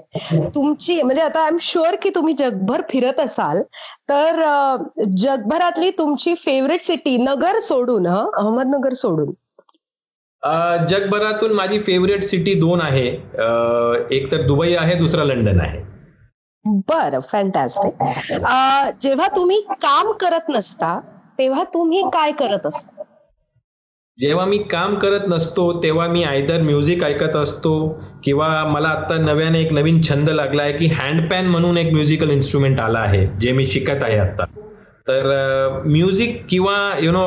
तुमची 0.54 1.00
म्हणजे 1.02 1.22
आता 1.22 1.40
आय 1.40 1.48
एम 1.48 1.56
शुअर 1.60 1.96
की 2.02 2.10
तुम्ही 2.14 2.34
जगभर 2.38 2.82
फिरत 2.90 3.20
असाल 3.20 3.62
तर 4.10 4.42
जगभरातली 5.18 5.90
तुमची 5.90 6.34
फेवरेट 6.34 6.80
सिटी 6.80 7.16
नगर 7.16 7.58
सोडून 7.58 8.06
अहमदनगर 8.08 8.92
सोडून. 8.92 9.30
जगभरातून 10.88 11.52
माझी 11.52 11.78
फेवरेट 11.80 12.24
सिटी 12.24 12.54
दोन 12.54 12.80
आहे. 12.80 13.06
एक 14.16 14.30
तर 14.32 14.42
दुबई 14.42 14.74
आहे 14.74 14.94
दुसरा 14.94 15.24
लंडन 15.24 15.60
आहे. 15.60 15.82
बर 16.88 17.18
फॅन्टॅस्टिक 17.20 18.02
जेव्हा 19.02 19.26
तुम्ही 19.36 19.60
काम 19.82 20.12
करत 20.12 20.48
नसता 20.48 20.98
तेव्हा 21.38 21.64
तुम्ही 21.74 22.02
काय 22.12 22.32
करत 22.32 22.66
असता? 22.66 22.99
जेव्हा 24.20 24.46
मी 24.46 24.58
काम 24.58 24.94
करत 24.94 25.20
नसतो 25.28 25.82
तेव्हा 25.82 26.06
मी 26.06 26.22
आयदर 26.24 26.62
म्युझिक 26.62 27.04
ऐकत 27.04 27.36
असतो 27.36 28.00
किंवा 28.24 28.64
मला 28.64 28.88
आता 28.88 29.16
नव्याने 29.16 29.60
एक 29.60 29.72
नवीन 29.72 30.00
छंद 30.02 30.30
लागला 30.30 30.62
आहे 30.62 30.72
की 30.72 30.86
हँडपॅन 30.86 31.46
म्हणून 31.46 31.78
एक 31.78 31.92
म्युझिकल 31.92 32.30
इन्स्ट्रुमेंट 32.30 32.80
आला 32.80 32.98
आहे 32.98 33.26
जे 33.40 33.52
मी 33.52 33.66
शिकत 33.66 34.02
आहे 34.02 34.18
आता 34.18 34.44
तर 35.08 35.82
म्युझिक 35.86 36.44
किंवा 36.50 36.76
you 37.00 37.12
know 37.12 37.24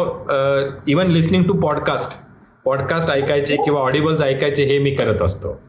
even 0.88 1.08
listening 1.08 1.44
to 1.44 1.54
podcast 1.54 2.20
podcast 2.66 3.12
ऐकायचे 3.12 3.56
किंवा 3.56 3.82
ऑडिबल्स 3.82 4.22
ऐकायचे 4.22 4.64
हे 4.64 4.80
मी 4.80 4.92
करत 4.92 5.22
असतो. 5.22 5.62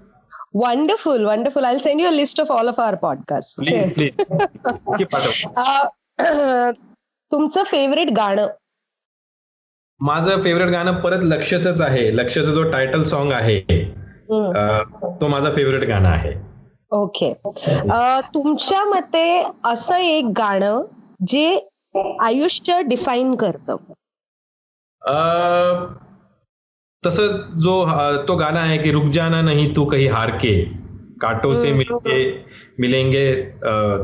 Wonderful 0.54 1.24
wonderful 1.24 1.64
I 1.64 1.78
send 1.78 2.00
you 2.00 2.10
list 2.10 2.40
of 2.40 2.52
all 2.52 2.68
of 2.68 2.80
our 2.80 2.94
podcast 2.94 3.60
तुमचं 7.32 7.62
फेवरेट 7.62 8.08
गाणं? 8.16 8.46
माझं 10.04 10.40
फेवरेट 10.42 10.68
गाणं 10.70 11.00
परत 11.00 11.20
लक्षच 11.24 11.80
आहे. 11.80 12.10
लक्षचा 12.16 12.52
जो 12.52 12.62
टायटल 12.70 13.02
सॉन्ग 13.04 13.32
आहे 13.32 13.60
तो 15.20 15.28
माझा 15.28 15.50
फेवरेट 15.52 15.84
गाणं 15.88 16.08
आहे. 16.08 16.32
ओके 16.92 17.32
तुमच्या 18.34 18.84
मते 18.84 19.42
असं 19.64 19.96
एक 19.96 20.24
गाणं 20.38 20.82
जे 21.28 21.58
आयुष्य 22.22 22.80
डिफाईन 22.88 23.34
करत? 23.34 23.70
तस 27.02 27.20
जो 27.64 27.84
तो 28.28 28.36
गाणं 28.36 28.60
आहे 28.60 28.76
की 28.78 28.90
रुक 28.92 29.04
जाना 29.12 29.40
नाही 29.42 29.74
तू 29.76 29.84
काही 29.84 30.06
हार 30.08 30.30
के 30.42 30.54
काटो 31.20 31.52
से 31.54 31.72
मिलेंगे 31.72 32.24
मिलेंगे 32.78 33.32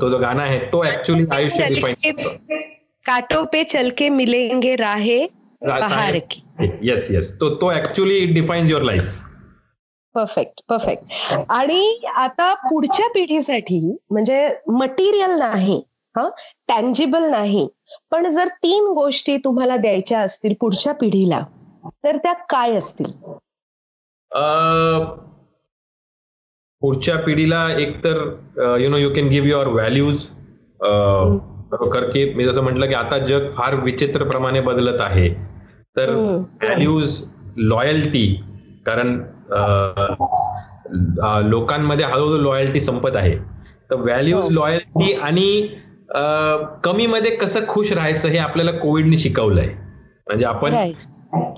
तो 0.00 0.08
जो 0.08 0.18
गाणं 0.18 0.42
आहे 0.42 0.58
तो 0.72 0.84
ऍक्च्युली 0.84 1.24
आयुष्य 1.32 1.68
डिफाईन 1.74 2.58
काटो 3.06 3.44
पे 3.52 3.62
चलके 3.64 4.08
मिलेंगे 4.08 4.74
राहे 4.76 5.26
बाहर 5.62 6.18
की. 6.30 6.40
येस 6.82 7.10
येस 7.10 7.32
तो 7.40 7.48
तो 7.60 7.72
actually 7.72 8.24
defines 8.34 8.70
your 8.70 8.82
life 8.82 9.18
perfect 10.14 10.62
perfect 10.68 11.34
आणि 11.50 12.00
आता 12.16 12.52
पुढच्या 12.70 13.08
पिढीसाठी 13.08 13.80
म्हणजे 14.10 14.48
मटेरियल 14.68 15.30
नाही 15.38 15.80
हा? 16.14 16.28
टँजिबल 16.68 17.24
नाही. 17.30 17.66
पण 18.10 18.28
जर 18.30 18.48
तीन 18.62 18.86
गोष्टी 18.94 19.36
तुम्हाला 19.36 19.76
द्यायच्या 19.76 20.20
असतील 20.20 20.54
पुढच्या 20.60 20.92
पिढीला 20.94 21.40
तर 22.04 22.16
त्या 22.16 22.32
काय 22.50 22.74
असतील? 22.76 23.10
पुढच्या 26.82 27.16
पिढीला 27.18 27.66
एक 27.78 27.96
तर 28.04 28.18
you 28.80 28.90
know 28.90 28.96
you 28.96 29.10
can 29.14 29.28
give 29.28 29.48
your 29.48 29.66
values 29.68 30.24
की 32.12 32.24
मी 32.34 32.44
जसं 32.44 32.62
म्हटलं 32.62 32.86
की 32.86 32.94
आता 32.94 33.18
जग 33.26 33.50
फार 33.54 33.74
विचित्र 33.74 34.24
प्रमाणे 34.24 34.60
बदलत 34.60 35.00
आहे. 35.00 35.28
तर 36.00 36.10
व्हॅल्यूज 36.10 37.20
लॉयल्टी 37.56 38.26
कारण 38.86 39.20
लोकांमध्ये 41.50 42.06
हळूहळू 42.06 42.38
लॉयल्टी 42.42 42.80
संपत 42.80 43.16
आहे. 43.16 43.34
तर 43.90 43.96
व्हॅल्यूज 43.96 44.50
लॉयल्टी 44.50 45.12
आणि 45.12 45.76
कमी 46.84 47.06
मध्ये 47.06 47.30
कसं 47.36 47.66
खुश 47.68 47.92
राहायचं 47.92 48.28
हे 48.28 48.38
आपल्याला 48.38 48.70
कोविडने 48.78 49.16
शिकवलंय. 49.16 49.68
म्हणजे 50.26 50.44
आपण 50.44 50.74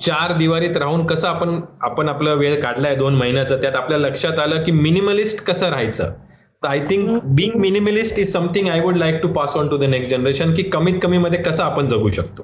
चार 0.03 0.37
दिवारीत 0.39 0.77
राहून 0.77 1.05
कसं 1.07 1.29
आपण 1.29 1.61
आपण 1.83 2.09
आपला 2.09 2.33
वेळ 2.35 2.61
काढलाय 2.63 2.95
दोन 2.97 3.15
महिन्याचा 3.15 3.57
त्यात 3.57 3.77
आपल्या 3.77 3.99
लक्षात 3.99 4.39
आलं 4.39 4.65
की 4.65 4.73
मिनिमलिस्ट 4.73 5.45
कसं 5.45 5.69
राहायचं. 5.69 6.13
तर 6.63 6.69
I 6.69 6.81
think 6.91 7.21
being 7.25 7.55
minimalist 7.61 8.19
is 8.19 8.33
something 8.33 8.69
I 8.69 8.81
would 8.81 8.97
like 8.97 9.23
to 9.23 9.29
pass 9.29 9.57
on 9.57 9.69
to 9.69 9.77
the 9.77 9.85
next 9.85 10.11
generation 10.11 10.55
की 10.55 10.63
कमीत 10.63 10.99
कमी 11.03 11.19
मध्ये 11.19 11.43
कसं 11.43 11.63
आपण 11.65 11.87
जगू 11.87 12.09
शकतो. 12.09 12.43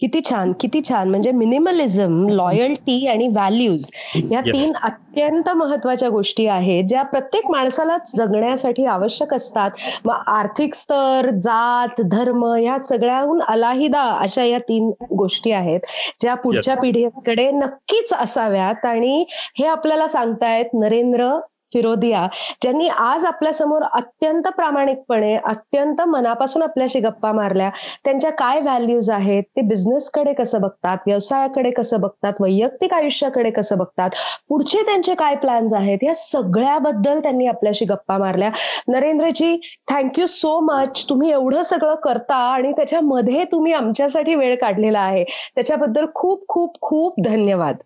किती 0.00 0.20
छान 0.20 0.52
किती 0.60 0.80
छान. 0.82 1.08
म्हणजे 1.10 1.30
मिनिमलिझम 1.32 2.26
लॉयल्टी 2.30 3.06
आणि 3.06 3.26
व्हॅल्यूज 3.28 3.84
या 4.30 4.40
तीन 4.42 4.72
अत्यंत 4.82 5.48
महत्त्वाच्या 5.56 6.08
गोष्टी 6.08 6.46
आहेत 6.48 6.84
ज्या 6.88 7.02
प्रत्येक 7.04 7.50
माणसाला 7.50 7.96
जगण्यासाठी 8.16 8.84
आवश्यक 8.86 9.34
असतात. 9.34 9.70
मग 10.04 10.22
आर्थिक 10.28 10.74
स्तर 10.74 11.30
जात 11.42 12.00
धर्म 12.10 12.44
या 12.56 12.76
सगळ्याहून 12.84 13.40
अलाहिदा 13.48 14.02
अशा 14.20 14.44
या 14.44 14.58
तीन 14.68 14.90
गोष्टी 15.10 15.52
आहेत 15.52 15.80
ज्या 16.20 16.34
पुढच्या 16.36 16.76
पिढीकडे 16.76 17.50
नक्कीच 17.52 18.12
असाव्यात. 18.14 18.84
आणि 18.84 19.24
हे 19.58 19.66
आपल्याला 19.66 20.06
सांगतायत 20.08 20.74
नरेंद्र 20.74 21.30
फिरोदिया 21.72 22.26
ज्यांनी 22.62 22.88
आज 22.88 23.24
आपल्यासमोर 23.24 23.82
अत्यंत 23.92 24.48
प्रामाणिकपणे 24.48 25.34
अत्यंत 25.36 26.00
मनापासून 26.00 26.62
आपल्याशी 26.62 27.00
गप्पा 27.00 27.32
मारल्या 27.32 27.70
त्यांच्या 28.04 28.30
काय 28.30 28.60
व्हॅल्यूज 28.60 29.10
आहेत 29.10 29.42
ते 29.56 29.60
बिझनेसकडे 29.60 30.32
कसं 30.32 30.60
बघतात 30.60 30.98
व्यवसायाकडे 31.06 31.70
कसं 31.70 32.00
बघतात 32.00 32.40
वैयक्तिक 32.40 32.94
आयुष्याकडे 32.94 33.50
कसं 33.50 33.78
बघतात 33.78 34.10
पुढचे 34.48 34.82
त्यांचे 34.82 35.14
काय 35.14 35.34
प्लॅन्स 35.34 35.74
आहेत 35.74 35.98
या 36.02 36.14
सगळ्याबद्दल 36.14 37.20
त्यांनी 37.20 37.46
आपल्याशी 37.46 37.84
गप्पा 37.84 38.18
मारल्या. 38.18 38.50
नरेंद्रजी 38.88 39.56
थँक्यू 39.90 40.26
सो 40.26 40.58
मच 40.60 41.04
तुम्ही 41.08 41.30
एवढं 41.30 41.62
सगळं 41.62 41.94
करता 41.94 42.36
आणि 42.52 42.72
त्याच्यामध्ये 42.72 43.44
तुम्ही 43.52 43.72
आमच्यासाठी 43.72 44.34
वेळ 44.34 44.54
काढलेला 44.56 45.00
आहे. 45.00 45.24
त्याच्याबद्दल 45.54 46.06
खूप 46.14 46.44
खूप 46.48 46.80
खूप 46.80 47.20
धन्यवाद. 47.24 47.76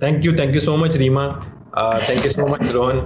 Thank you 0.00 0.32
thank you 0.38 0.60
so 0.60 0.76
much 0.76 0.96
Reema. 0.96 1.28
Thank you 2.08 2.30
so 2.32 2.46
much 2.46 2.70
Rohan. 2.72 2.98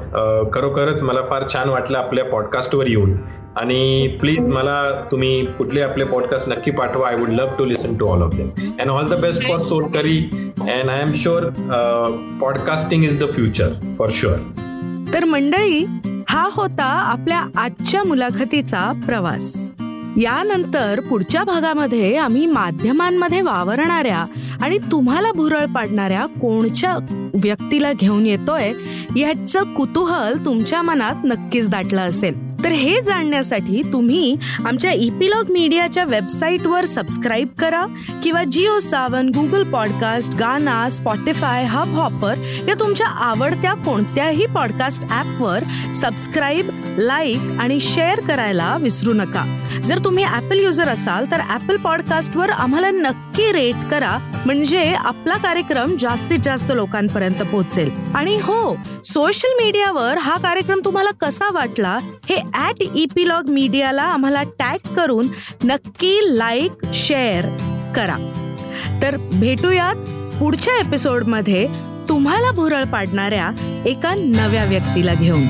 खरोखरच 0.55 1.03
मला 1.03 1.23
फार 1.31 1.49
छान 1.53 1.69
वाटलं 1.69 1.99
आपल्या 1.99 2.25
पॉडकास्टवर 2.25 2.87
येऊन. 2.87 3.17
आणि 3.57 4.07
प्लीज 4.21 4.49
मला 4.49 4.77
तुम्ही 5.11 5.45
कुठले 5.57 5.81
आपले 5.83 6.05
पॉडकास्ट 6.05 6.49
नक्की 6.49 6.71
पाठवा. 6.71 7.09
I 7.09 7.17
would 7.17 7.29
love 7.31 7.57
to 7.59 7.65
listen 7.65 7.97
to 7.99 8.07
all 8.09 8.23
of 8.23 8.35
them 8.35 8.49
and 8.81 8.91
all 8.91 9.09
the 9.09 9.19
best 9.23 9.43
for 9.49 9.59
soul 9.61 9.85
curry 9.95 10.19
and 10.61 10.91
I 10.91 11.01
am 11.01 11.13
sure 11.15 11.49
podcasting 12.41 13.05
is 13.05 13.23
the 13.23 13.33
future 13.35 13.73
for 13.99 14.11
sure 14.13 14.39
तर 15.15 15.25
मंडळी 15.25 15.85
हा 16.29 16.49
होता 16.53 16.85
आपल्या 16.85 17.45
आजच्या 17.57 18.03
मुलाखतीचा 18.05 18.91
प्रवास. 19.07 19.73
यानंतर 20.17 21.01
पुढच्या 21.01 21.45
भागामध्ये 21.45 22.17
आम्ही 22.17 22.47
माध्यमांमध्ये 22.47 23.41
वावरणाऱ्या 23.41 24.25
आणि 24.61 24.79
तुम्हाला 24.79 25.33
भुरळ 25.33 25.67
पाडणाऱ्या 25.67 26.27
कोणच्या 26.27 26.97
व्यक्तीला 27.35 27.93
घेऊन 27.93 28.27
येतोय 28.27 28.73
ह्याचं 29.17 29.75
कुतूहल 29.75 30.45
तुमच्या 30.45 30.83
मनात 30.83 31.15
नक्कीच 31.25 31.71
दाटलं 31.71 32.01
असेल. 32.01 32.42
तर 32.65 32.69
हे 32.69 33.01
जाणण्यासाठी 33.01 33.83
तुम्ही 33.93 34.37
आमच्या 34.67 34.93
इपिलॉग 34.93 35.51
मीडियाच्या 35.51 36.05
वेबसाईटवर 36.05 36.85
सबस्क्राईब 36.85 37.49
करा 37.59 37.87
किंवा 38.25 38.45
Jio 38.45 38.79
Saavn 38.79 39.29
Google 39.29 39.63
podcast 39.63 40.35
Gaana 40.35 40.89
Spotify 40.89 41.65
Hubhopper 41.95 42.35
या 42.69 42.75
तुमच्या 42.81 43.07
आवडत्या 43.07 43.75
कोणत्याही 43.75 44.47
पॉडकास्ट 44.47 45.03
ॲपवर 45.11 45.63
सबस्क्राईब 45.95 46.71
लाईक 46.99 47.39
आणि 47.61 47.81
शेअर 47.81 48.21
करायला 48.21 48.77
विसरू 48.81 49.13
नका. 49.13 49.59
जर 49.87 49.99
तुम्ही 50.05 50.25
ॲपल 50.25 50.59
युजर 50.61 50.89
असाल 50.89 51.31
तर 51.31 51.41
ॲपल 51.49 51.77
पॉडकास्टवर 51.77 52.51
आम्हाला 52.51 52.91
नक्की 53.33 53.53
रेट 53.53 53.75
करा 53.91 54.17
म्हणजे 54.47 54.83
आपला 54.95 55.37
कार्यक्रम 55.37 55.95
जास्तीत 55.97 56.39
जास्त 56.45 56.73
लोकांपर्यंत 56.75 57.43
पोहोचेल. 57.43 57.91
आणि 58.15 58.37
हो 58.43 58.77
सोशल 59.05 59.53
मीडियावर 59.63 60.19
हा 60.19 60.37
कार्यक्रम 60.39 60.81
तुम्हाला 60.85 61.11
कसा 61.21 61.49
वाटला 61.53 61.97
हे 62.29 62.37
ॲट 62.55 62.83
इपिलॉग 62.95 63.49
मीडियाला 63.49 64.03
आम्हाला 64.03 64.43
टॅग 64.59 64.95
करून 64.95 65.29
नक्की 65.65 66.19
लाईक 66.39 66.85
शेअर 66.95 67.49
करा. 67.97 68.17
तर 69.03 69.17
भेटूयात 69.35 70.09
पुढच्या 70.41 70.79
एपिसोडमध्ये 70.79 71.67
तुम्हाला 72.09 72.51
भुरळ 72.51 72.85
पाडणाऱ्या 72.85 73.51
एका 73.87 74.15
नव्या 74.15 74.65
व्यक्तीला 74.65 75.15
घेऊन. 75.15 75.47